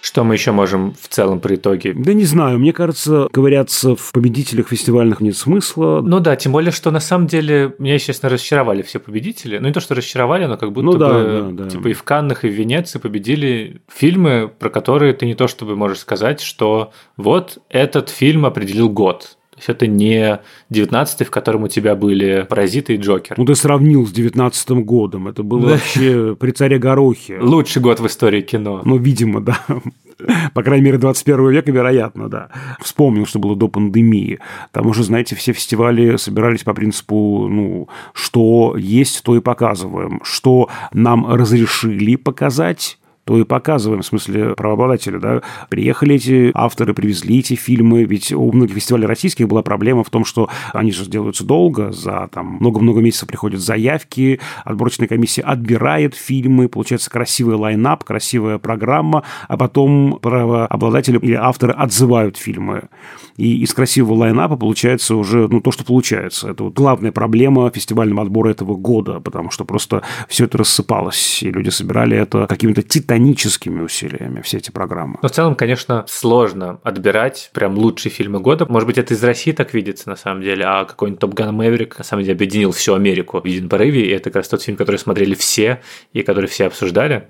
[0.08, 1.94] Что мы еще можем в целом при итоге?
[1.94, 6.00] Да не знаю, мне кажется, ковыряться в победителях фестивальных нет смысла.
[6.02, 9.58] Ну да, тем более, что на самом деле меня, естественно, разочаровали все победители.
[9.58, 11.70] Ну не то, что разочаровали, но как будто Ну да, бы да, да.
[11.70, 15.76] типа и в Каннах, и в Венеции победили фильмы, про которые ты не то чтобы
[15.76, 19.37] можешь сказать, что вот этот фильм определил год.
[19.58, 20.40] То есть это не
[20.72, 23.36] 19-й, в котором у тебя были «Паразиты» и «Джокер».
[23.40, 25.28] Ну, ты сравнил с девятнадцатым годом.
[25.28, 25.68] Это было Да.
[25.70, 27.40] вообще при царе Горохе.
[27.42, 28.82] Лучший год в истории кино.
[28.86, 29.58] Ну, видимо, да.
[30.54, 32.50] По крайней мере, 21 века, вероятно, да.
[32.82, 34.38] Вспомнил, что было до пандемии.
[34.72, 40.20] Там уже, знаете, все фестивали собирались по принципу, ну, что есть, то и показываем.
[40.24, 45.42] Что нам разрешили показать, то и показываем, в смысле правообладателя, да.
[45.68, 50.24] Приехали эти авторы, привезли эти фильмы, ведь у многих фестивалей российских была проблема в том,
[50.24, 56.70] что они же делаются долго, за там много-много месяцев приходят заявки, отборочная комиссия отбирает фильмы,
[56.70, 62.84] получается красивый лайнап, красивая программа, а потом правообладатели или авторы отзывают фильмы.
[63.36, 66.50] И из красивого лайнапа получается уже, ну, то, что получается.
[66.50, 71.52] Это вот главная проблема фестивального отбора этого года, потому что просто все это рассыпалось, и
[71.52, 72.82] люди собирали это какими-то
[73.18, 75.18] титаническими усилиями, все эти программы.
[75.22, 78.66] Но в целом, конечно, сложно отбирать прям лучшие фильмы года.
[78.70, 81.98] Может быть, это из России так видится на самом деле, а какой-нибудь Топ Ган Мэверик
[81.98, 84.78] на самом деле объединил всю Америку в едином порыве, и это как раз тот фильм,
[84.78, 85.82] который смотрели все
[86.14, 87.28] и который все обсуждали.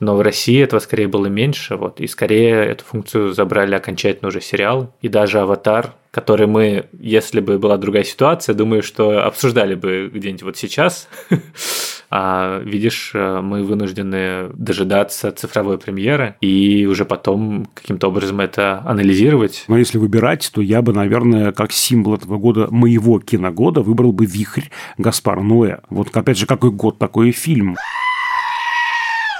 [0.00, 4.40] Но в России этого скорее было меньше, вот, и скорее эту функцию забрали окончательно уже
[4.40, 10.10] сериал, и даже «Аватар», который мы, если бы была другая ситуация, думаю, что обсуждали бы
[10.12, 11.08] где-нибудь вот сейчас.
[12.10, 19.64] А видишь, мы вынуждены дожидаться цифровой премьеры и уже потом каким-то образом это анализировать.
[19.68, 24.26] Но если выбирать, то я бы, наверное, как символ этого года, моего киногода, выбрал бы
[24.26, 25.78] «Вихрь» Гаспар Ноэ.
[25.90, 27.76] Вот, опять же, какой год, такой фильм.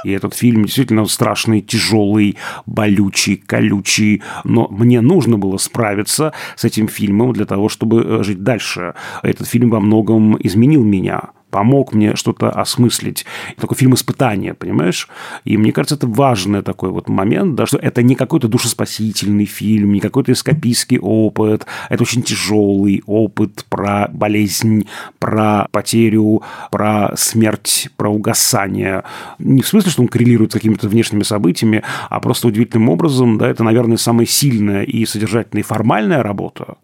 [0.05, 4.23] И этот фильм действительно страшный, тяжелый, болючий, колючий.
[4.45, 8.95] Но мне нужно было справиться с этим фильмом для того, чтобы э, жить дальше.
[9.23, 13.25] Этот фильм во многом изменил меня помог мне что-то осмыслить.
[13.57, 15.09] Такой фильм испытания, понимаешь?
[15.45, 19.93] И мне кажется, это важный такой вот момент, да, что это не какой-то душеспасительный фильм,
[19.93, 21.67] не какой-то эскапистский опыт.
[21.89, 24.87] Это очень тяжелый опыт про болезнь,
[25.19, 29.05] про потерю, про смерть, про угасание.
[29.39, 33.49] Не в смысле, что он коррелирует с какими-то внешними событиями, а просто удивительным образом, да,
[33.49, 36.77] это, наверное, самая сильная и содержательная и формальная работа,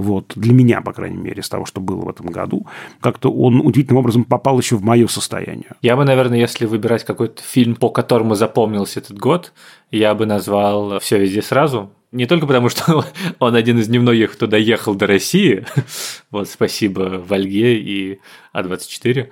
[0.00, 2.66] вот, для меня, по крайней мере, из того, что было в этом году.
[3.00, 5.72] Как-то он удивительным образом попал еще в мое состояние.
[5.82, 9.52] Я бы, наверное, если выбирать какой-то фильм, по которому запомнился этот год,
[9.90, 11.90] я бы назвал «Все везде сразу».
[12.12, 13.04] Не только потому, что
[13.38, 15.66] он один из немногих, кто доехал до России,
[16.30, 18.20] вот спасибо Вальге и
[18.54, 19.28] А24,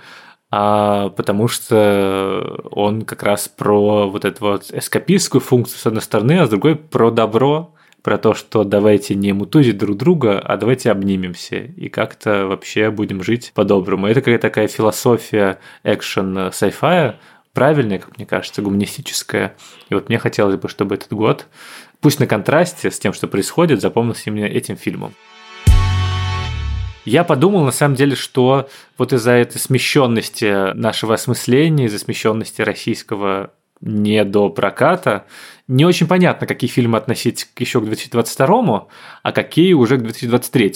[0.51, 6.41] а потому что он как раз про вот эту вот эскапистскую функцию с одной стороны,
[6.41, 7.75] а с другой про добро,
[8.09, 13.23] про то, что давайте не мутузить друг друга, а давайте обнимемся и как-то вообще будем
[13.23, 14.07] жить по-доброму.
[14.07, 17.17] Это какая-то такая философия экшен sci-fi,
[17.53, 19.57] правильная, как мне кажется, гуманистическая.
[19.91, 21.49] И вот мне хотелось бы, чтобы этот год,
[22.01, 25.13] пусть на контрасте с тем, что происходит, запомнился именно этим фильмом.
[27.05, 33.51] Я подумал, на самом деле, что вот из-за этой смещенности нашего осмысления, из-за смещенности российского
[33.83, 35.27] не до проката,
[35.69, 38.87] не очень понятно, какие фильмы относить еще к 2022,
[39.23, 40.75] а какие уже к 2023.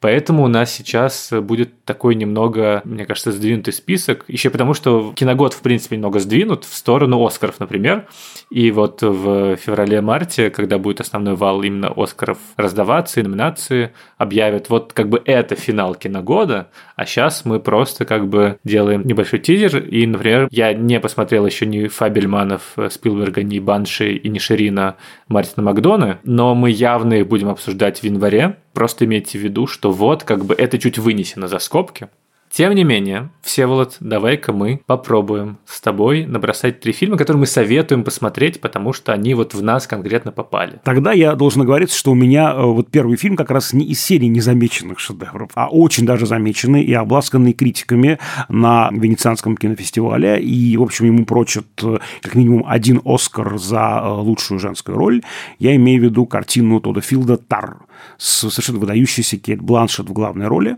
[0.00, 4.24] Поэтому у нас сейчас будет такой немного, мне кажется, сдвинутый список.
[4.26, 8.06] Еще потому, что киногод, в принципе, немного сдвинут в сторону Оскаров, например.
[8.50, 14.94] И вот в феврале-марте, когда будет основной вал именно Оскаров раздаваться, и номинации объявят, вот
[14.94, 19.78] как бы это финал киногода, а сейчас мы просто как бы делаем небольшой тизер.
[19.84, 24.96] И, например, я не посмотрел еще ни Фабельманов, Спилберга, ни Банши и ни Ширина
[25.28, 28.58] Мартина Макдона, но мы явно их будем обсуждать в январе.
[28.72, 32.08] Просто имейте в виду, что вот как бы это чуть вынесено за скобки.
[32.56, 38.04] Тем не менее, Всеволод, давай-ка мы попробуем с тобой набросать три фильма, которые мы советуем
[38.04, 40.80] посмотреть, потому что они вот в нас конкретно попали.
[40.84, 44.00] Тогда я должен оговориться, что у меня э, вот первый фильм как раз не из
[44.00, 50.40] серии незамеченных шедевров, а очень даже замеченный и обласканный критиками на Венецианском кинофестивале.
[50.40, 55.22] И, в общем, ему прочат э, как минимум один Оскар за э, лучшую женскую роль.
[55.58, 57.78] Я имею в виду картину Тода Филда «Тар»
[58.16, 60.76] с совершенно выдающейся Кейт Бланшет в главной роли.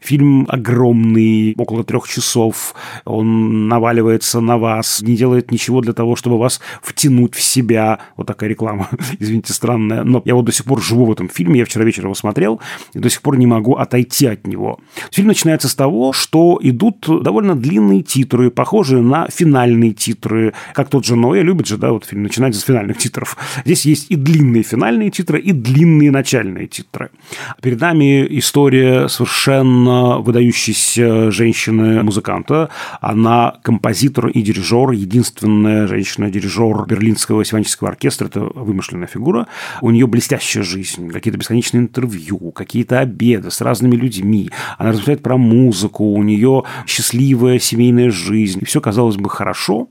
[0.00, 6.38] Фильм огромный около трех часов, он наваливается на вас, не делает ничего для того, чтобы
[6.38, 8.00] вас втянуть в себя.
[8.16, 10.04] Вот такая реклама, извините, странная.
[10.04, 12.60] Но я вот до сих пор живу в этом фильме, я вчера вечером его смотрел,
[12.94, 14.78] и до сих пор не могу отойти от него.
[15.10, 21.04] Фильм начинается с того, что идут довольно длинные титры, похожие на финальные титры, как тот
[21.04, 23.36] же Ноэ любит же, да, вот фильм начинается с финальных титров.
[23.64, 27.10] Здесь есть и длинные финальные титры, и длинные начальные титры.
[27.62, 32.70] Перед нами история совершенно выдающейся женщины-музыканта.
[33.00, 39.46] Она композитор и дирижер, единственная женщина-дирижер Берлинского симфонического оркестра, это вымышленная фигура.
[39.80, 44.50] У нее блестящая жизнь, какие-то бесконечные интервью, какие-то обеды с разными людьми.
[44.78, 48.64] Она размышляет про музыку, у нее счастливая семейная жизнь.
[48.64, 49.88] Все, казалось бы, хорошо.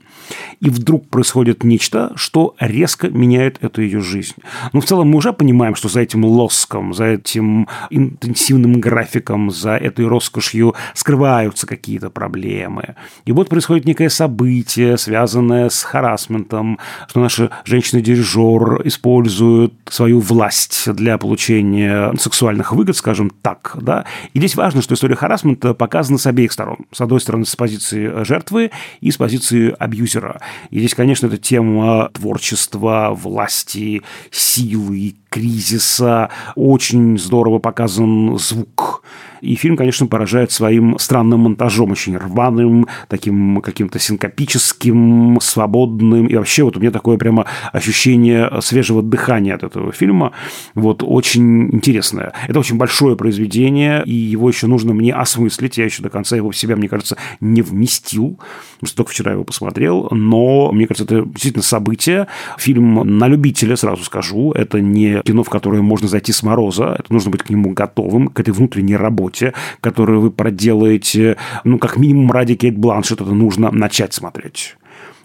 [0.60, 4.34] И вдруг происходит нечто, что резко меняет эту ее жизнь.
[4.72, 9.76] Ну, в целом, мы уже понимаем, что за этим лоском, за этим интенсивным графиком, за
[9.76, 12.96] этой роскошью скрываются какие-то проблемы.
[13.24, 21.18] И вот происходит некое событие, связанное с харасментом, что наша женщина-дирижер использует свою власть для
[21.18, 23.76] получения сексуальных выгод, скажем так.
[23.80, 24.04] Да?
[24.34, 26.78] И здесь важно, что история харасмента показана с обеих сторон.
[26.92, 30.40] С одной стороны, с позиции жертвы и с позиции абьюзера.
[30.70, 36.28] И здесь, конечно, эта тема творчества, власти, силы, кризиса.
[36.56, 39.02] Очень здорово показан звук.
[39.40, 46.26] И фильм, конечно, поражает своим странным монтажом, очень рваным, таким каким-то синкопическим, свободным.
[46.26, 50.32] И вообще вот у меня такое прямо ощущение свежего дыхания от этого фильма.
[50.74, 52.32] Вот очень интересное.
[52.48, 55.78] Это очень большое произведение, и его еще нужно мне осмыслить.
[55.78, 58.38] Я еще до конца его в себя, мне кажется, не вместил,
[58.84, 60.08] что только вчера его посмотрел.
[60.10, 62.26] Но, мне кажется, это действительно событие.
[62.58, 64.52] Фильм на любителя, сразу скажу.
[64.52, 66.96] Это не кино, в которое можно зайти с мороза.
[66.98, 69.29] Это нужно быть к нему готовым, к этой внутренней работе,
[69.80, 74.76] которую вы проделаете, ну, как минимум ради Кейт Бланшет это нужно начать смотреть.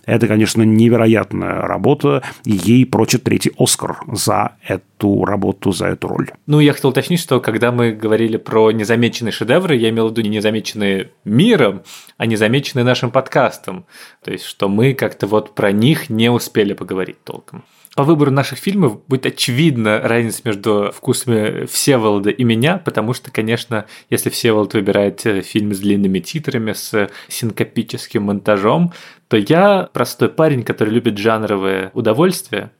[0.05, 6.29] Это, конечно, невероятная работа, ей прочит третий Оскар за эту работу, за эту роль.
[6.45, 10.21] Ну, я хотел уточнить, что когда мы говорили про незамеченные шедевры, я имел в виду
[10.21, 11.81] не незамеченные миром,
[12.17, 13.85] а незамеченные нашим подкастом.
[14.23, 17.63] То есть, что мы как-то вот про них не успели поговорить толком
[17.95, 23.85] по выбору наших фильмов будет очевидна разница между вкусами Всеволода и меня, потому что, конечно,
[24.09, 28.91] если Всеволод выбирает э, фильм с длинными титрами, с синкопическим монтажом,
[29.29, 32.71] то я простой парень, который любит жанровые удовольствия.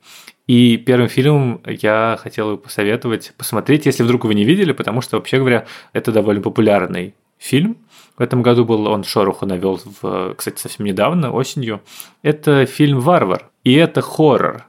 [0.46, 5.16] И первым фильмом я хотел бы посоветовать посмотреть, если вдруг вы не видели, потому что,
[5.16, 7.78] вообще говоря, это довольно популярный фильм.
[8.18, 11.80] В этом году был он Шороху навел, в, кстати, совсем недавно, осенью.
[12.22, 14.66] Это фильм «Варвар», и это хоррор.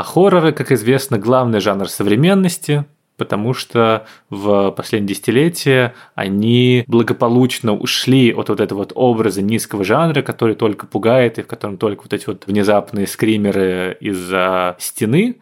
[0.00, 2.86] А хорроры, как известно, главный жанр современности,
[3.18, 10.22] потому что в последние десятилетия они благополучно ушли от вот этого вот образа низкого жанра,
[10.22, 15.36] который только пугает и в котором только вот эти вот внезапные скримеры из-за стены,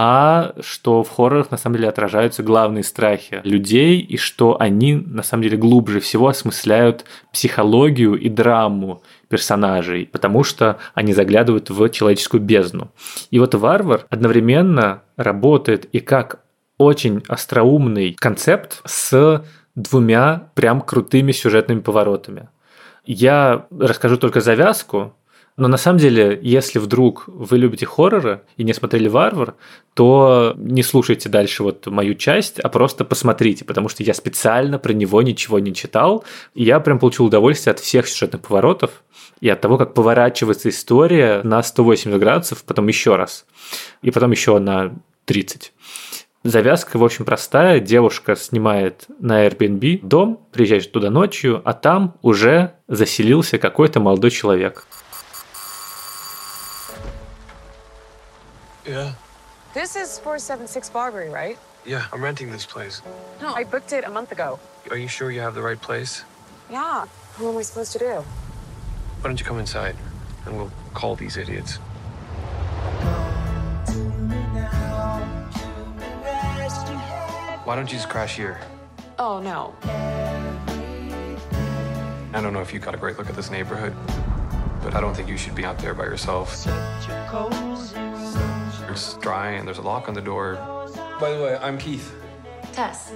[0.00, 5.24] а что в хоррорах на самом деле отражаются главные страхи людей, и что они на
[5.24, 12.40] самом деле глубже всего осмысляют психологию и драму персонажей, потому что они заглядывают в человеческую
[12.40, 12.92] бездну.
[13.32, 16.44] И вот варвар одновременно работает и как
[16.78, 22.50] очень остроумный концепт с двумя прям крутыми сюжетными поворотами.
[23.04, 25.16] Я расскажу только завязку,
[25.58, 29.56] но на самом деле, если вдруг вы любите хорроры и не смотрели «Варвар»,
[29.92, 34.92] то не слушайте дальше вот мою часть, а просто посмотрите, потому что я специально про
[34.92, 39.02] него ничего не читал, и я прям получил удовольствие от всех сюжетных поворотов
[39.40, 43.44] и от того, как поворачивается история на 180 градусов, потом еще раз,
[44.00, 44.94] и потом еще на
[45.24, 45.72] 30.
[46.44, 47.80] Завязка, в общем, простая.
[47.80, 54.86] Девушка снимает на Airbnb дом, приезжает туда ночью, а там уже заселился какой-то молодой человек.
[58.88, 59.12] Yeah.
[59.74, 61.58] This is 476 Barbary, right?
[61.84, 63.02] Yeah, I'm renting this place.
[63.40, 64.58] No, I booked it a month ago.
[64.90, 66.24] Are you sure you have the right place?
[66.70, 67.04] Yeah.
[67.36, 68.14] What am I supposed to do?
[68.14, 69.94] Why don't you come inside
[70.46, 71.76] and we'll call these idiots.
[77.64, 78.58] Why don't you just crash here?
[79.18, 79.74] Oh, no.
[82.32, 83.94] I don't know if you got a great look at this neighborhood,
[84.82, 86.64] but I don't think you should be out there by yourself.
[88.98, 90.58] It's dry and there's a lock on the door.
[91.20, 92.06] By the way, I'm Keith.
[92.72, 93.12] Tess.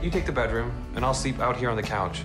[0.00, 2.18] You take the bedroom, and I'll sleep out here on the couch.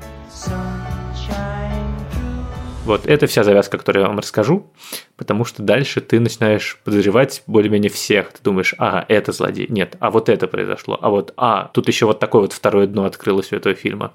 [2.85, 4.71] Вот это вся завязка, которую я вам расскажу,
[5.15, 8.31] потому что дальше ты начинаешь подозревать более-менее всех.
[8.33, 12.05] Ты думаешь, ага, это злодей, нет, а вот это произошло, а вот, а, тут еще
[12.05, 14.13] вот такое вот второе дно открылось у этого фильма.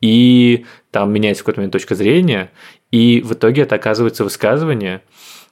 [0.00, 2.50] и там меняется в какой-то момент точка зрения,
[2.90, 5.02] и в итоге это оказывается высказывание,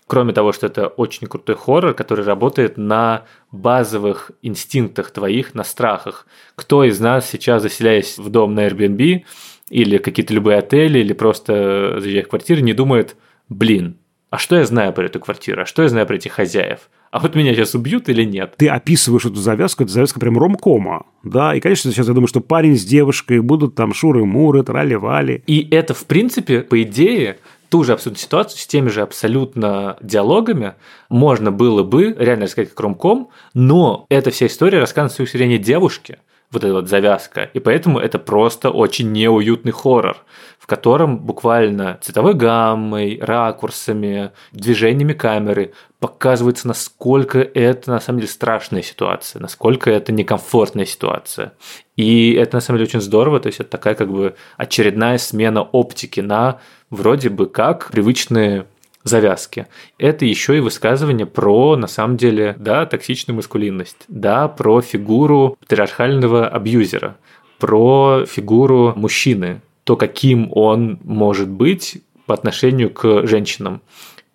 [0.06, 6.26] кроме того, что это очень крутой хоррор, который работает на базовых инстинктах твоих, на страхах.
[6.54, 9.22] Кто из нас сейчас, заселяясь в дом на Airbnb
[9.70, 13.16] или какие-то любые отели, или просто заезжая в квартиру, не думает,
[13.48, 13.96] блин,
[14.30, 16.90] а что я знаю про эту квартиру, а что я знаю про этих хозяев?
[17.12, 18.54] А вот меня сейчас убьют или нет?
[18.56, 22.40] Ты описываешь эту завязку, это завязка прям ромкома, да, и, конечно, сейчас я думаю, что
[22.40, 25.44] парень с девушкой будут там шуры-муры, трали-вали.
[25.46, 27.38] И это, в принципе, по идее,
[27.74, 30.74] ту же абсолютно ситуацию с теми же абсолютно диалогами
[31.08, 36.18] можно было бы реально рассказать как ромком, но эта вся история рассказана с точки девушки,
[36.52, 40.18] вот эта вот завязка, и поэтому это просто очень неуютный хоррор
[40.64, 48.80] в котором буквально цветовой гаммой, ракурсами, движениями камеры показывается, насколько это на самом деле страшная
[48.80, 51.52] ситуация, насколько это некомфортная ситуация.
[51.96, 55.60] И это на самом деле очень здорово, то есть это такая как бы очередная смена
[55.60, 56.60] оптики на
[56.94, 58.66] вроде бы как привычные
[59.02, 59.66] завязки.
[59.98, 66.48] Это еще и высказывание про, на самом деле, да, токсичную маскулинность, да, про фигуру патриархального
[66.48, 67.16] абьюзера,
[67.58, 73.82] про фигуру мужчины, то, каким он может быть по отношению к женщинам,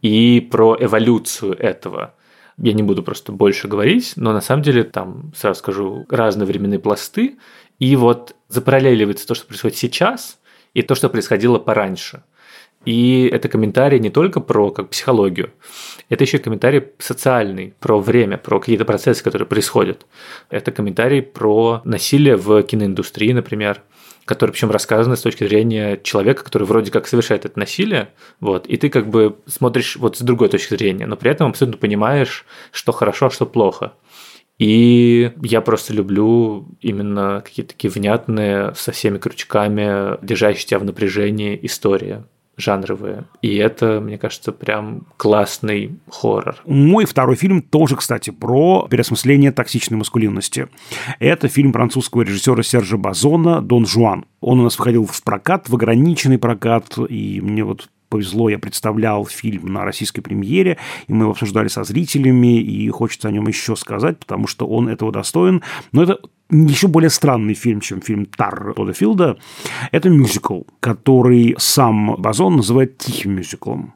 [0.02, 2.14] и про эволюцию этого.
[2.58, 6.80] Я не буду просто больше говорить, но на самом деле там, сразу скажу, разные временные
[6.80, 7.38] пласты,
[7.80, 10.40] и вот запараллеливается то, что происходит сейчас,
[10.74, 12.24] и то, что происходило пораньше.
[12.86, 15.52] И это комментарий не только про как, психологию,
[16.08, 20.06] это еще комментарий социальный, про время, про какие-то процессы, которые происходят.
[20.50, 23.84] Это комментарий про насилие в киноиндустрии, например,
[24.24, 28.10] которые причем рассказаны с точки зрения человека, который вроде как совершает это насилие,
[28.40, 31.80] вот, и ты как бы смотришь вот с другой точки зрения, но при этом абсолютно
[31.80, 33.94] понимаешь, что хорошо, а что плохо.
[34.58, 41.58] И я просто люблю именно какие-то такие внятные, со всеми крючками, держащие тебя в напряжении
[41.64, 42.24] истории
[42.60, 43.26] жанровые.
[43.42, 46.58] И это, мне кажется, прям классный хоррор.
[46.66, 50.68] Мой второй фильм тоже, кстати, про переосмысление токсичной маскулинности.
[51.20, 54.26] Это фильм французского режиссера Сержа Базона «Дон Жуан».
[54.42, 59.26] Он у нас выходил в прокат, в ограниченный прокат, и мне вот повезло, я представлял
[59.26, 63.76] фильм на российской премьере, и мы его обсуждали со зрителями, и хочется о нем еще
[63.76, 65.62] сказать, потому что он этого достоин.
[65.92, 69.38] Но это еще более странный фильм, чем фильм Тар Тодда Филда.
[69.92, 73.94] Это мюзикл, который сам Базон называет тихим мюзиклом.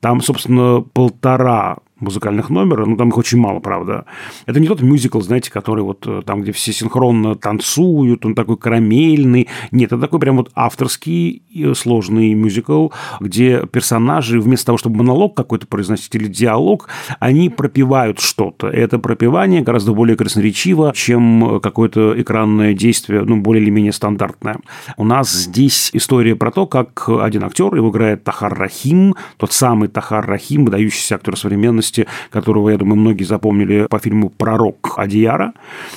[0.00, 4.04] Там, собственно, полтора музыкальных номера, ну, там их очень мало, правда.
[4.46, 8.56] Это не тот мюзикл, знаете, который вот э, там, где все синхронно танцуют, он такой
[8.56, 9.48] карамельный.
[9.70, 11.42] Нет, это такой прям вот авторский
[11.74, 12.88] сложный мюзикл,
[13.20, 16.88] где персонажи вместо того, чтобы монолог какой-то произносить или диалог,
[17.18, 18.68] они пропивают что-то.
[18.68, 24.58] Это пропивание гораздо более красноречиво, чем какое-то экранное действие, ну, более или менее стандартное.
[24.96, 29.88] У нас здесь история про то, как один актер, его играет Тахар Рахим, тот самый
[29.88, 35.52] Тахар Рахим, выдающийся актер современности, личности, которого, я думаю, многие запомнили по фильму «Пророк» Адияра.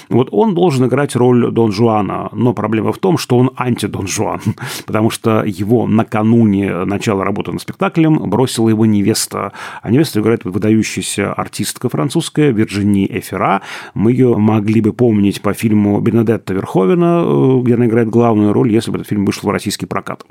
[0.10, 4.42] Вот он должен играть роль Дон Жуана, но проблема в том, что он анти-Дон Жуан,
[4.86, 9.52] потому что его накануне начала работы над спектаклем бросила его невеста.
[9.82, 13.62] А невеста играет выдающаяся артистка французская Вирджини Эфера.
[13.94, 18.72] Мы ее могли бы помнить по фильму Бенедетта Верховена, э, где она играет главную роль,
[18.72, 20.26] если бы этот фильм вышел в российский прокат.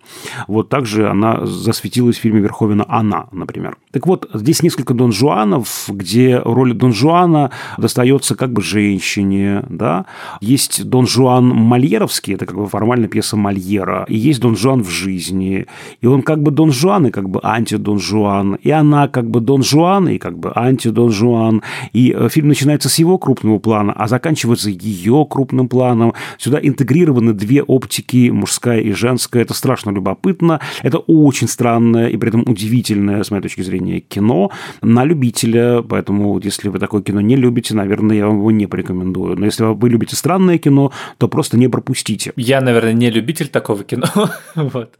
[0.49, 3.77] Вот также она засветилась в фильме Верховена «Она», например.
[3.93, 9.63] Так вот, здесь несколько Дон Жуан романов, где роль Дон Жуана достается как бы женщине,
[9.69, 10.07] да.
[10.41, 14.89] Есть Дон Жуан Мольеровский, это как бы формально пьеса Мольера, и есть Дон Жуан в
[14.89, 15.67] жизни,
[16.01, 19.41] и он как бы Дон Жуан и как бы анти-Дон Жуан, и она как бы
[19.41, 23.93] Дон Жуан и как бы анти-Дон Жуан, и э, фильм начинается с его крупного плана,
[23.93, 26.15] а заканчивается ее крупным планом.
[26.39, 32.29] Сюда интегрированы две оптики, мужская и женская, это страшно любопытно, это очень странное и при
[32.29, 34.51] этом удивительное, с моей точки зрения, кино.
[34.83, 38.67] На любителя любителя, поэтому если вы такое кино не любите, наверное, я вам его не
[38.67, 39.37] порекомендую.
[39.37, 42.33] Но если вы любите странное кино, то просто не пропустите.
[42.37, 44.07] Я, наверное, не любитель такого кино,
[44.55, 44.99] вот.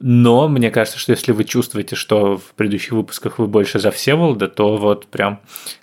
[0.00, 4.48] но мне кажется, что если вы чувствуете, что в предыдущих выпусках вы больше за Всеволода,
[4.48, 5.40] то вот прям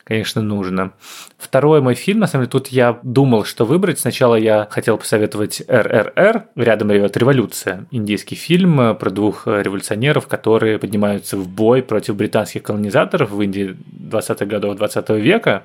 [0.10, 0.91] конечно, нужно.
[1.38, 3.99] Второй мой фильм, на самом деле, тут я думал, что выбрать.
[3.99, 11.38] Сначала я хотел посоветовать РРР, «Рядом ревет революция», индийский фильм про двух революционеров, которые поднимаются
[11.38, 13.78] в бой против британских колонизаторов в Индии
[14.12, 15.64] 20-х годов 20 века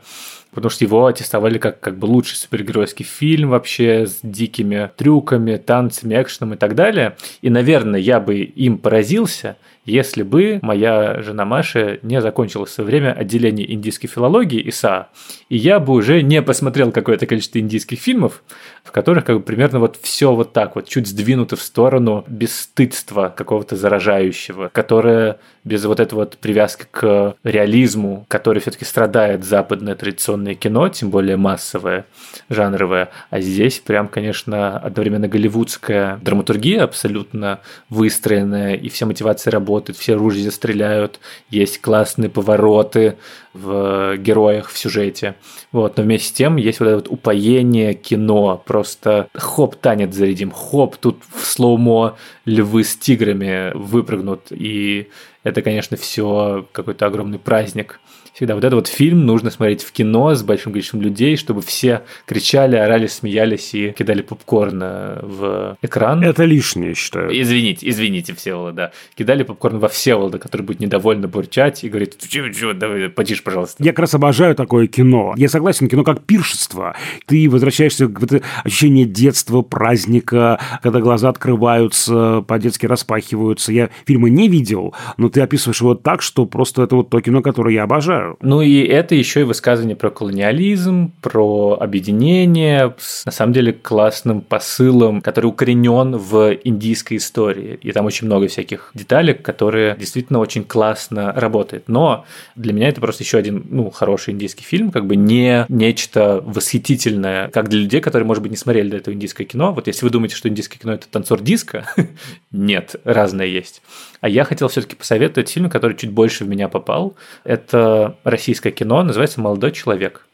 [0.54, 6.20] потому что его аттестовали как, как бы лучший супергеройский фильм вообще с дикими трюками, танцами,
[6.20, 7.16] экшеном и так далее.
[7.42, 12.86] И, наверное, я бы им поразился, если бы моя жена Маша не закончила в свое
[12.86, 15.08] время отделение индийской филологии ИСА,
[15.48, 18.42] и я бы уже не посмотрел какое-то количество индийских фильмов,
[18.82, 23.32] в которых как бы примерно вот все вот так вот, чуть сдвинуто в сторону бесстыдства
[23.34, 30.54] какого-то заражающего, которое без вот этой вот привязки к реализму, который все-таки страдает западное традиционное
[30.54, 32.06] кино, тем более массовое,
[32.48, 33.10] жанровое.
[33.30, 40.50] А здесь прям, конечно, одновременно голливудская драматургия абсолютно выстроенная, и все мотивации работают, все ружья
[40.50, 41.20] стреляют,
[41.50, 43.16] есть классные повороты
[43.52, 45.36] в героях в сюжете.
[45.72, 45.96] Вот.
[45.96, 50.96] Но вместе с тем есть вот это вот упоение кино, просто хоп, танец зарядим, хоп,
[50.96, 55.08] тут в слоумо львы с тиграми выпрыгнут, и
[55.44, 58.00] это, конечно, все какой-то огромный праздник
[58.34, 62.02] всегда вот этот вот фильм нужно смотреть в кино с большим количеством людей, чтобы все
[62.26, 66.22] кричали, орали, смеялись и кидали попкорн э, в экран.
[66.22, 67.30] Это лишнее, я считаю.
[67.30, 68.92] Извините, извините, Всеволода, да.
[69.14, 73.82] Кидали попкорн во Всеволода, который будет недовольно бурчать и говорит, чего, чего, давай, потише, пожалуйста.
[73.82, 75.34] Я как раз обожаю такое кино.
[75.36, 76.96] Я согласен, кино как пиршество.
[77.26, 83.72] Ты возвращаешься в это ощущение детства, праздника, когда глаза открываются, по-детски распахиваются.
[83.72, 87.40] Я фильмы не видел, но ты описываешь его так, что просто это вот то кино,
[87.40, 88.23] которое я обожаю.
[88.40, 94.40] Ну и это еще и высказывание про колониализм, про объединение с, на самом деле, классным
[94.40, 97.78] посылом, который укоренен в индийской истории.
[97.82, 101.88] И там очень много всяких деталек, которые действительно очень классно работают.
[101.88, 102.24] Но
[102.56, 107.48] для меня это просто еще один, ну, хороший индийский фильм, как бы не нечто восхитительное,
[107.48, 109.72] как для людей, которые, может быть, не смотрели до этого индийское кино.
[109.72, 111.86] Вот если вы думаете, что индийское кино– это танцор диска,
[112.52, 113.82] нет, разное есть.
[114.24, 117.14] А я хотел все-таки посоветовать фильм, который чуть больше в меня попал.
[117.44, 120.26] Это российское кино, называется «Молодой человек».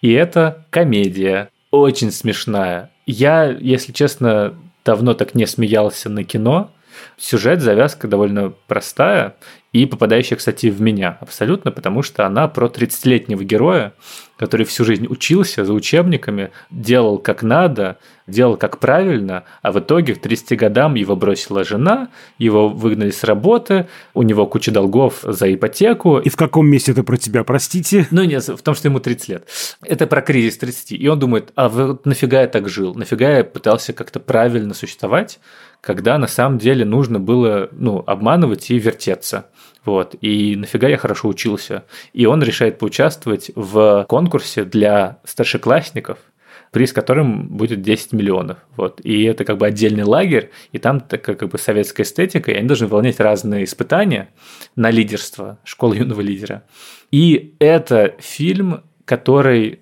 [0.00, 2.92] И это комедия, очень смешная.
[3.06, 4.54] Я, если честно,
[4.84, 6.70] давно так не смеялся на кино.
[7.16, 9.34] Сюжет, завязка довольно простая
[9.74, 13.92] и попадающая, кстати, в меня абсолютно, потому что она про 30-летнего героя,
[14.36, 17.98] который всю жизнь учился за учебниками, делал как надо,
[18.28, 23.24] делал как правильно, а в итоге к 30 годам его бросила жена, его выгнали с
[23.24, 26.18] работы, у него куча долгов за ипотеку.
[26.18, 28.06] И в каком месте это про тебя, простите?
[28.12, 29.48] Ну нет, в том, что ему 30 лет.
[29.82, 30.92] Это про кризис 30.
[30.92, 32.94] И он думает, а вот нафига я так жил?
[32.94, 35.40] Нафига я пытался как-то правильно существовать,
[35.80, 39.46] когда на самом деле нужно было ну, обманывать и вертеться.
[39.84, 40.14] Вот.
[40.20, 41.84] И нафига я хорошо учился.
[42.12, 46.18] И он решает поучаствовать в конкурсе для старшеклассников,
[46.70, 48.58] приз которым будет 10 миллионов.
[48.76, 49.00] Вот.
[49.04, 52.66] И это как бы отдельный лагерь, и там такая как бы советская эстетика, и они
[52.66, 54.30] должны выполнять разные испытания
[54.74, 56.64] на лидерство, школа юного лидера.
[57.12, 59.80] И это фильм, который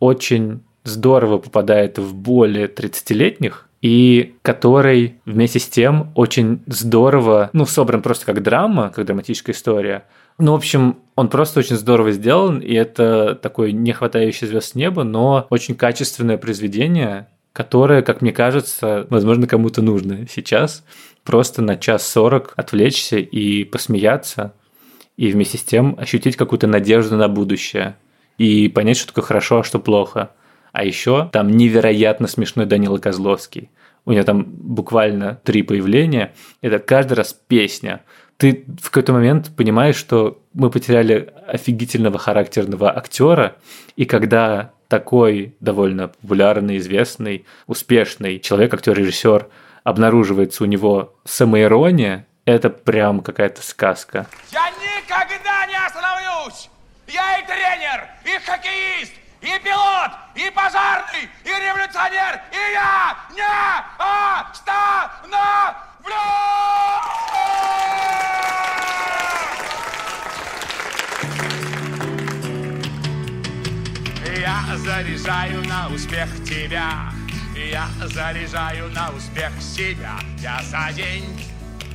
[0.00, 8.00] очень здорово попадает в более 30-летних, и который вместе с тем очень здорово, ну, собран
[8.00, 10.04] просто как драма, как драматическая история.
[10.38, 14.74] Ну, в общем, он просто очень здорово сделан, и это такой не хватающий звезд с
[14.76, 20.84] неба, но очень качественное произведение, которое, как мне кажется, возможно, кому-то нужно сейчас.
[21.24, 24.54] Просто на час сорок отвлечься и посмеяться,
[25.16, 27.96] и вместе с тем ощутить какую-то надежду на будущее,
[28.38, 30.30] и понять, что такое хорошо, а что плохо–
[30.72, 33.70] а еще там невероятно смешной Данила Козловский.
[34.04, 36.34] У него там буквально три появления.
[36.60, 38.02] Это каждый раз песня.
[38.36, 43.56] Ты в какой-то момент понимаешь, что мы потеряли офигительного характерного актера,
[43.94, 49.46] и когда такой довольно популярный, известный, успешный человек, актер, режиссер,
[49.84, 54.26] обнаруживается у него самоирония, это прям какая-то сказка.
[54.50, 56.68] Я никогда не остановлюсь!
[57.06, 59.12] Я и тренер, и хоккеист,
[59.42, 63.42] и пилот, и пожарный, и революционер, и я не
[63.98, 64.62] остановлюсь!
[74.38, 77.12] Я заряжаю на успех тебя,
[77.56, 80.18] я заряжаю на успех себя.
[80.38, 81.44] Я за день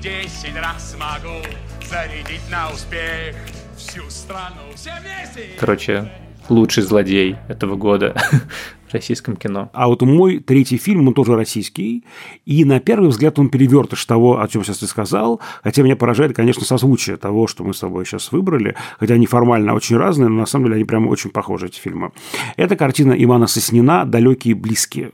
[0.01, 1.41] десять раз могу
[1.85, 3.35] зарядить на успех
[3.77, 4.73] всю страну.
[4.75, 5.55] Все вместе!
[5.59, 6.11] Короче,
[6.49, 8.15] лучший злодей этого года
[8.87, 9.69] в российском кино.
[9.73, 12.03] А вот мой третий фильм, он тоже российский,
[12.45, 16.35] и на первый взгляд он перевертыш того, о чем сейчас ты сказал, хотя меня поражает,
[16.35, 20.39] конечно, созвучие того, что мы с тобой сейчас выбрали, хотя они формально очень разные, но
[20.39, 22.11] на самом деле они прямо очень похожи, эти фильмы.
[22.55, 25.11] Это картина Ивана Соснина «Далекие близкие».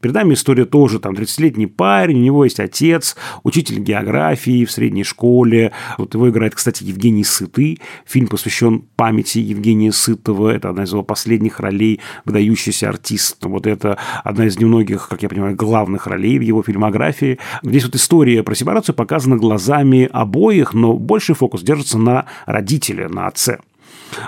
[0.00, 5.04] Перед нами история тоже, там, 30-летний парень, у него есть отец, учитель географии в средней
[5.04, 5.72] школе.
[5.98, 7.80] Вот его играет, кстати, Евгений Сытый.
[8.06, 10.50] Фильм посвящен памяти Евгения Сытого.
[10.50, 13.44] Это одна из его последних ролей, выдающийся артист.
[13.44, 17.38] Вот это одна из немногих, как я понимаю, главных ролей в его фильмографии.
[17.62, 23.26] Здесь вот история про сепарацию показана глазами обоих, но больший фокус держится на родителе, на
[23.26, 23.58] отце.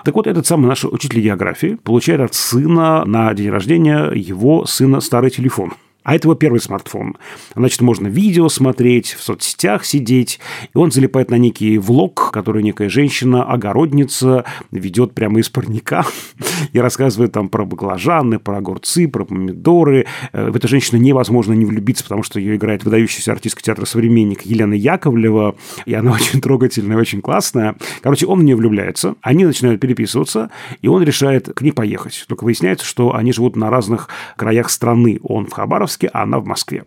[0.04, 5.00] Так вот, этот самый наш учитель географии получает от сына на день рождения его сына
[5.00, 5.74] старый телефон–
[6.06, 7.16] а это его первый смартфон.
[7.56, 10.38] Значит, можно видео смотреть, в соцсетях сидеть.
[10.72, 16.06] И он залипает на некий влог, который некая женщина, огородница, ведет прямо из парника
[16.72, 20.06] и рассказывает там про баклажаны, про огурцы, про помидоры.
[20.32, 24.42] Э, в эту женщину невозможно не влюбиться, потому что ее играет выдающийся артистка театра «Современник»
[24.42, 27.74] Елена Яковлева, и она очень трогательная, очень классная.
[28.00, 30.50] Короче, он в нее влюбляется, они начинают переписываться,
[30.82, 32.26] и он решает к ней поехать.
[32.28, 35.18] Только выясняется, что они живут на разных краях страны.
[35.24, 36.84] Он в Хабаровске, Хабаровске, а она в Москве.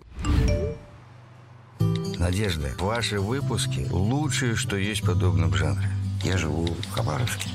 [2.19, 5.87] Надежда, ваши выпуски– лучшее, что есть в подобном жанре.
[6.23, 7.49] Я живу в Хабаровске.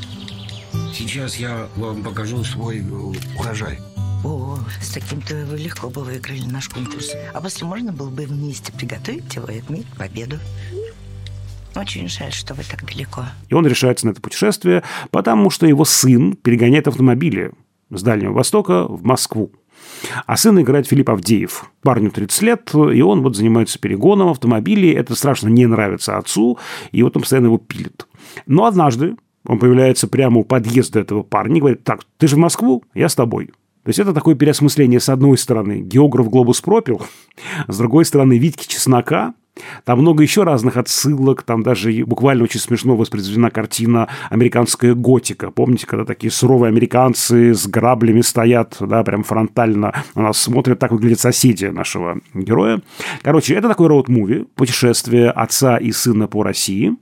[0.92, 3.78] Сейчас я вам покажу свой э, урожай.
[4.24, 7.12] О, с таким-то вы легко бы выиграли наш конкурс.
[7.34, 10.38] А после можно было бы вместе приготовить его и отметить победу.
[11.76, 13.26] Очень жаль, что вы так далеко.
[13.50, 17.52] И он решается на это путешествие, потому что его сын перегоняет автомобили
[17.90, 19.52] с Дальнего Востока в Москву.
[20.26, 21.70] А сын играет Филипп Авдеев.
[21.82, 24.92] Парню 30 лет, и он вот занимается перегоном автомобилей.
[24.92, 26.58] Это страшно не нравится отцу,
[26.92, 28.06] и вот он постоянно его пилит.
[28.46, 29.16] Но однажды
[29.46, 33.08] он появляется прямо у подъезда этого парня и говорит, так, ты же в Москву, я
[33.08, 33.46] с тобой.
[33.84, 37.02] То есть это такое переосмысление, с одной стороны, географ глобус пропил,
[37.68, 39.34] с другой стороны, Витьки Чеснока,
[39.84, 45.50] там много еще разных отсылок, там даже буквально очень смешно воспроизведена картина «Американская готика».
[45.50, 50.92] Помните, когда такие суровые американцы с граблями стоят, да, прям фронтально на нас смотрят, так
[50.92, 52.80] выглядят соседи нашего героя.
[53.22, 56.96] Короче, это такой роуд-муви, путешествие отца и сына по России.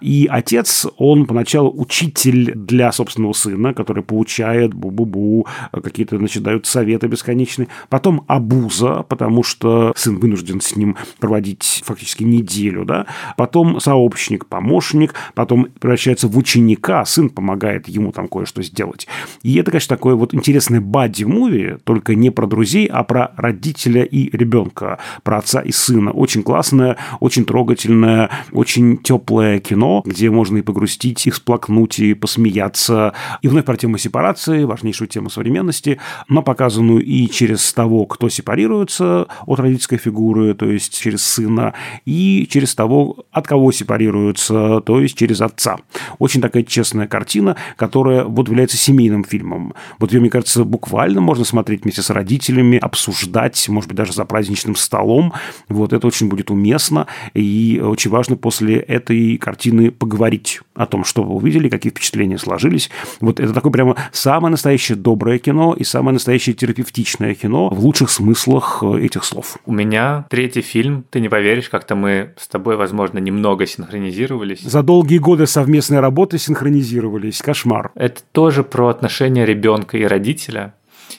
[0.00, 5.46] И отец, он поначалу учитель для собственного сына, который получает бу-бу-бу,
[5.82, 7.68] какие-то, значит, дают советы бесконечные.
[7.88, 15.14] Потом абуза, потому что сын вынужден с ним проводить фактически неделю, да, потом сообщник, помощник,
[15.34, 19.06] потом превращается в ученика, сын помогает ему там кое-что сделать.
[19.42, 24.34] И это, конечно, такое вот интересное бадди-муви, только не про друзей, а про родителя и
[24.36, 26.10] ребенка, про отца и сына.
[26.12, 33.14] Очень классное, очень трогательное, очень теплое кино, где можно и погрустить, и всплакнуть, и посмеяться.
[33.42, 39.26] И вновь про тему сепарации, важнейшую тему современности, но показанную и через того, кто сепарируется
[39.46, 41.74] от родительской фигуры, то есть через сына,
[42.04, 45.78] и через того, от кого сепарируются, то есть через отца.
[46.18, 49.74] Очень такая честная картина, которая вот является семейным фильмом.
[49.98, 54.24] Вот ее, мне кажется, буквально можно смотреть вместе с родителями, обсуждать, может быть, даже за
[54.24, 55.32] праздничным столом.
[55.68, 61.22] Вот это очень будет уместно, и очень важно после этой картины поговорить о том, что
[61.22, 62.90] вы увидели, какие впечатления сложились.
[63.20, 68.10] Вот это такое прямо самое настоящее доброе кино и самое настоящее терапевтичное кино в лучших
[68.10, 69.58] смыслах э, этих слов.
[69.66, 74.60] У меня третий фильм, ты не поверишь, как-то мы с тобой, возможно, немного синхронизировались.
[74.60, 77.38] За долгие годы совместной работы синхронизировались.
[77.42, 77.90] Кошмар.
[77.94, 80.74] Это тоже про отношения ребенка и родителя.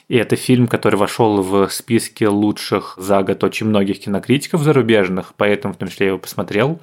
[0.08, 5.74] И это фильм, который вошел в списки лучших за год очень многих кинокритиков зарубежных, поэтому
[5.74, 6.80] в том числе я его посмотрел.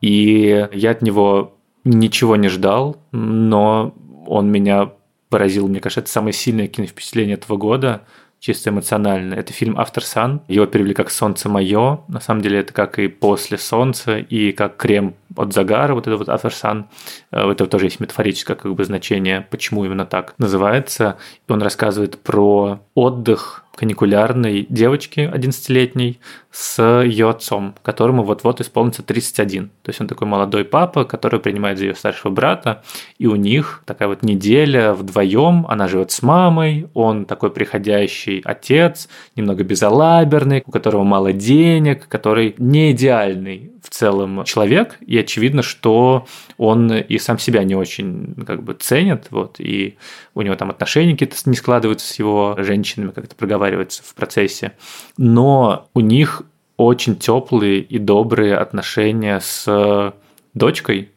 [0.00, 3.94] И я от него ничего не ждал, но
[4.26, 4.92] он меня
[5.28, 5.68] поразил.
[5.68, 8.02] Мне кажется, это самое сильное киновпечатление этого года–
[8.40, 9.34] чисто эмоционально.
[9.34, 10.42] Это фильм «Автор Сан».
[10.48, 12.00] Его перевели как «Солнце мое».
[12.08, 16.16] На самом деле это как и «После солнца», и как «Крем от загара», вот это
[16.16, 16.88] вот «Автор Сан».
[17.30, 21.18] Э, это тоже есть метафорическое как бы значение, почему именно так называется.
[21.46, 26.18] И он рассказывает про отдых каникулярной девочки 11-летней
[26.50, 29.68] с ее отцом, которому вот-вот исполнится 31.
[29.82, 32.82] То есть он такой молодой папа, который принимает за ее старшего брата,
[33.18, 39.08] и у них такая вот неделя вдвоем, она живет с мамой, он такой приходящий отец,
[39.36, 46.26] немного безалаберный, у которого мало денег, который не идеальный в целом человек, и очевидно, что
[46.58, 49.96] он и сам себя не очень как бы ценит, вот, и
[50.34, 54.72] у него там отношения какие-то не складываются с его женщинами, как это проговаривается в процессе,
[55.16, 56.39] но у них
[56.86, 60.14] очень теплые и добрые отношения с
[60.54, 61.10] дочкой,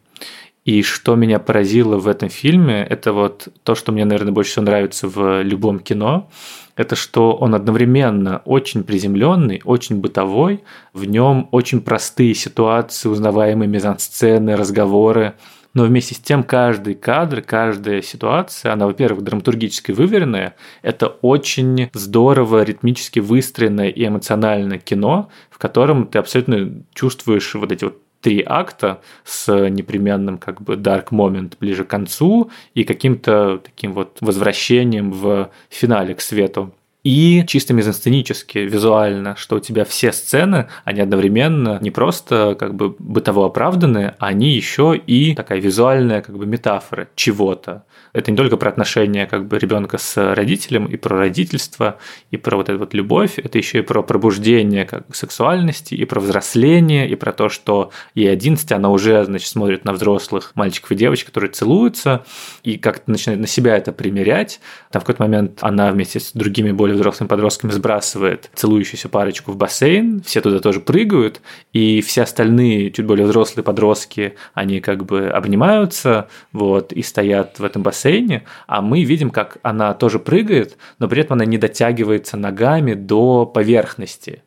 [0.65, 4.65] и что меня поразило в этом фильме, это вот то, что мне, наверное, больше всего
[4.65, 6.29] нравится в любом кино,
[6.75, 14.55] это что он одновременно очень приземленный, очень бытовой, в нем очень простые ситуации, узнаваемые мизансцены,
[14.55, 15.33] разговоры,
[15.73, 22.63] но вместе с тем каждый кадр, каждая ситуация, она, во-первых, драматургически выверенная, это очень здорово
[22.63, 29.01] ритмически выстроенное и эмоциональное кино, в котором ты абсолютно чувствуешь вот эти вот три акта
[29.25, 35.49] с непременным как бы dark moment ближе к концу и каким-то таким вот возвращением в
[35.69, 41.91] финале к свету и чисто мизансценически, визуально, что у тебя все сцены, они одновременно не
[41.91, 47.83] просто как бы бытово оправданы, они еще и такая визуальная как бы метафора чего-то
[48.13, 51.97] это не только про отношения как бы ребенка с родителем, и про родительство,
[52.31, 56.19] и про вот эту вот любовь, это еще и про пробуждение как сексуальности, и про
[56.19, 60.95] взросление, и про то, что ей 11, она уже, значит, смотрит на взрослых мальчиков и
[60.95, 62.23] девочек, которые целуются,
[62.63, 64.59] и как-то начинает на себя это примерять.
[64.91, 69.57] Там в какой-то момент она вместе с другими более взрослыми подростками сбрасывает целующуюся парочку в
[69.57, 71.41] бассейн, все туда тоже прыгают,
[71.71, 77.63] и все остальные чуть более взрослые подростки, они как бы обнимаются, вот, и стоят в
[77.63, 81.57] этом бассейне, бассейне, а мы видим, как она тоже прыгает, но при этом она не
[81.57, 84.43] дотягивается ногами до поверхности.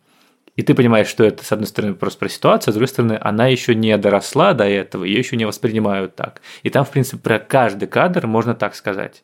[0.57, 3.19] И ты понимаешь, что это, с одной стороны, просто про ситуацию, а с другой стороны,
[3.21, 6.41] она еще не доросла до этого, ее еще не воспринимают так.
[6.63, 9.23] И там, в принципе, про каждый кадр можно так сказать.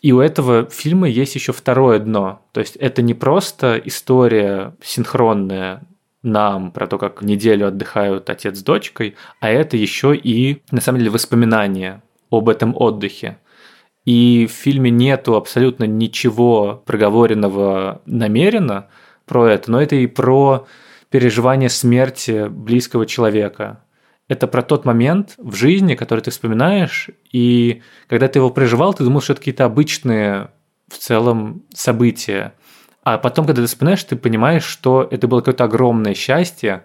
[0.00, 2.42] И у этого фильма есть еще второе дно.
[2.52, 5.82] То есть это не просто история синхронная
[6.22, 11.00] нам про то, как неделю отдыхают отец с дочкой, а это еще и, на самом
[11.00, 13.36] деле, воспоминания об этом отдыхе.
[14.04, 18.88] И в фильме нету абсолютно ничего проговоренного намеренно
[19.26, 20.66] про это, но это и про
[21.10, 23.84] переживание смерти близкого человека.
[24.28, 29.04] Это про тот момент в жизни, который ты вспоминаешь, и когда ты его проживал, ты
[29.04, 30.50] думал, что это какие-то обычные
[30.88, 32.54] в целом события.
[33.04, 36.84] А потом, когда ты вспоминаешь, ты понимаешь, что это было какое-то огромное счастье,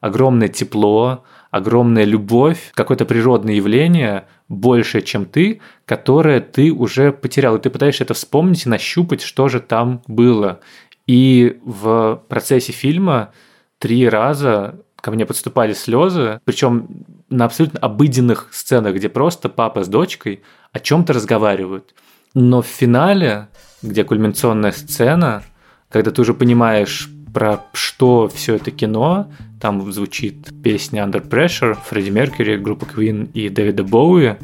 [0.00, 1.24] огромное тепло,
[1.54, 7.54] огромная любовь, какое-то природное явление, большее, чем ты, которое ты уже потерял.
[7.54, 10.58] И ты пытаешься это вспомнить и нащупать, что же там было.
[11.06, 13.30] И в процессе фильма
[13.78, 16.88] три раза ко мне подступали слезы, причем
[17.30, 20.42] на абсолютно обыденных сценах, где просто папа с дочкой
[20.72, 21.94] о чем-то разговаривают.
[22.34, 23.46] Но в финале,
[23.80, 25.44] где кульминационная сцена,
[25.88, 29.30] когда ты уже понимаешь, про что все это кино.
[29.64, 34.36] Там звучит песня Under Pressure, Фредди Меркьюри, группа Queen и Дэвида Боуи.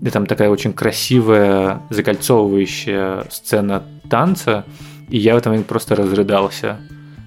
[0.00, 4.64] И там такая очень красивая, закольцовывающая сцена танца.
[5.08, 6.78] И я в момент просто разрыдался.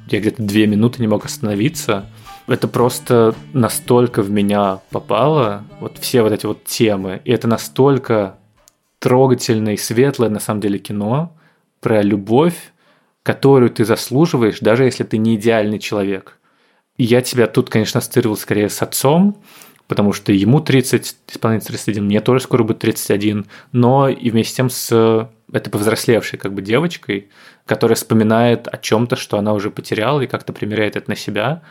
[0.10, 2.06] Я где-то две минуты не мог остановиться.
[2.48, 7.20] Это просто настолько в меня попало, вот все вот эти вот темы.
[7.26, 8.38] И это настолько
[9.00, 11.34] трогательное и светлое на самом деле кино
[11.82, 12.72] про любовь,
[13.24, 16.38] которую ты заслуживаешь, даже если ты не идеальный человек.
[17.04, 19.36] Я тебя тут, конечно, ассоциировал скорее с отцом,
[19.88, 24.56] потому что ему 30, исполнится 31, мне тоже скоро будет 31, но и вместе с
[24.56, 27.30] тем с этой повзрослевшей как бы девочкой,
[27.66, 31.64] которая вспоминает о чем-то, что она уже потеряла и как-то примеряет это на себя.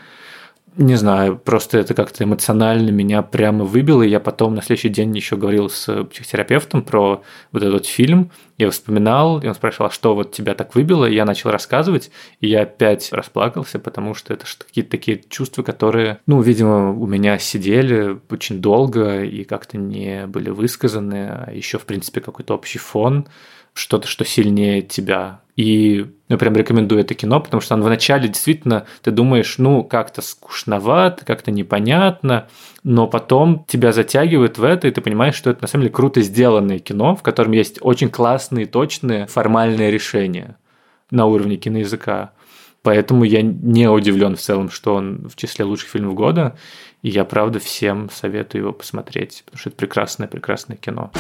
[0.77, 4.03] Не знаю, просто это как-то эмоционально меня прямо выбило.
[4.03, 8.31] И я потом на следующий день еще говорил с психотерапевтом про вот этот фильм.
[8.57, 11.07] Я вспоминал, и он спрашивал, а что вот тебя так выбило?
[11.07, 16.21] И я начал рассказывать, и я опять расплакался, потому что это какие-то такие чувства, которые,
[16.27, 21.31] ну, видимо, у меня сидели очень долго и как-то не были высказаны.
[21.31, 23.27] А еще, в принципе, какой-то общий фон
[23.73, 25.41] что-то, что сильнее тебя.
[25.61, 31.27] И я прям рекомендую это кино, потому что вначале действительно ты думаешь, ну, как-то скучновато,
[31.27, 32.49] как-то непонятно,
[32.83, 36.23] но потом тебя затягивает в это, и ты понимаешь, что это на самом деле круто
[36.23, 40.57] сделанное кино, в котором есть очень классные, точные, формальные решения
[41.11, 42.33] на уровне киноязыка.
[42.81, 46.57] Поэтому я не удивлен в целом, что он в числе лучших фильмов года.
[47.03, 51.11] И я, правда, всем советую его посмотреть, потому что это прекрасное, прекрасное кино.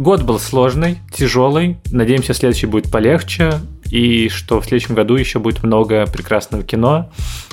[0.00, 1.76] Год был сложный, тяжелый.
[1.90, 3.60] Надеемся, следующий будет полегче.
[3.90, 7.10] И что в следующем году еще будет много прекрасного кино.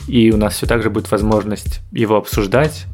[0.08, 2.86] И у нас все так же будет возможность его обсуждать.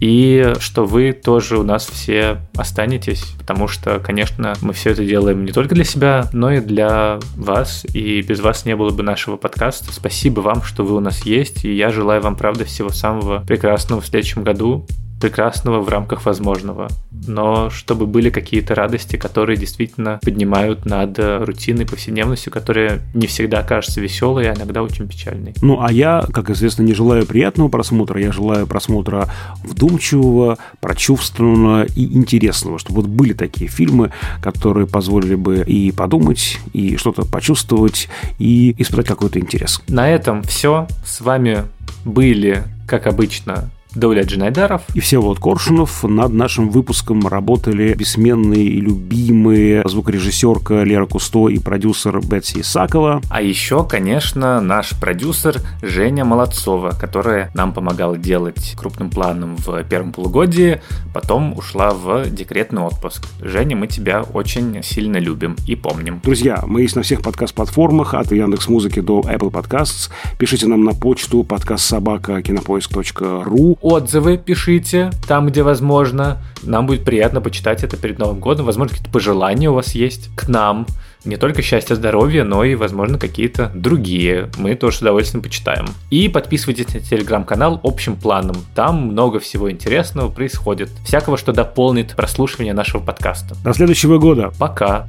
[0.00, 5.44] И что вы тоже у нас все останетесь, потому что, конечно, мы все это делаем
[5.44, 9.36] не только для себя, но и для вас, и без вас не было бы нашего
[9.36, 9.92] подкаста.
[9.92, 14.00] Спасибо вам, что вы у нас есть, и я желаю вам, правда, всего самого прекрасного
[14.00, 14.86] в следующем году.
[15.20, 16.88] прекрасного в рамках возможного.
[17.26, 24.00] Но чтобы были какие-то радости, которые действительно поднимают над рутинной повседневностью, которая не всегда кажется
[24.00, 25.54] веселой, а иногда очень печальной.
[25.62, 29.28] Ну, а я, как известно, не желаю приятного просмотра, я желаю просмотра
[29.62, 34.12] вдумчивого, прочувствованного и интересного, чтобы вот были такие фильмы,
[34.42, 38.08] которые позволили бы и подумать, и что-то почувствовать,
[38.38, 39.80] и испытать какой-то интерес.
[39.88, 40.86] На этом все.
[41.04, 41.64] С вами
[42.04, 44.82] были, как обычно, Давлет Джинайдаров.
[44.94, 46.04] И все вот Коршунов.
[46.04, 53.20] Над нашим выпуском работали бессменные и любимые звукорежиссерка Лера Кусто и продюсер Бетси Исакова.
[53.30, 60.12] А еще, конечно, наш продюсер Женя Молодцова, которая нам помогала делать крупным планом в первом
[60.12, 60.80] полугодии,
[61.12, 63.26] потом ушла в декретный отпуск.
[63.40, 66.20] Женя, мы тебя очень сильно любим и помним.
[66.22, 70.10] Друзья, мы есть на всех подкаст-платформах, от Яндекс Музыки до Apple Podcasts.
[70.38, 76.38] Пишите нам на почту подкаст собака кинопоиск.ру отзывы пишите там, где возможно.
[76.62, 78.64] Нам будет приятно почитать это перед Новым годом.
[78.64, 80.86] Возможно, какие-то пожелания у вас есть к нам.
[81.24, 84.50] Не только счастья, здоровья, но и, возможно, какие-то другие.
[84.56, 85.86] Мы тоже с удовольствием почитаем.
[86.10, 88.56] И подписывайтесь на телеграм-канал общим планом.
[88.74, 90.90] Там много всего интересного происходит.
[91.04, 93.54] Всякого, что дополнит прослушивание нашего подкаста.
[93.62, 94.50] До следующего года.
[94.58, 95.08] Пока.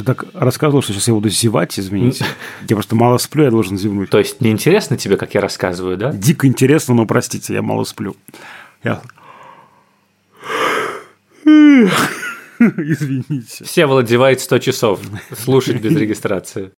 [0.00, 2.24] Ты так рассказывал, что сейчас я буду зевать, извините.
[2.66, 4.08] Я просто мало сплю, я должен зевнуть.
[4.08, 6.10] То есть неинтересно тебе, как я рассказываю, да?
[6.10, 8.16] Дико интересно, но простите, я мало сплю.
[8.82, 9.02] Я...
[12.60, 13.64] Извините.
[13.64, 15.00] Все владевает 100 часов.
[15.36, 16.68] Слушать без регистрации.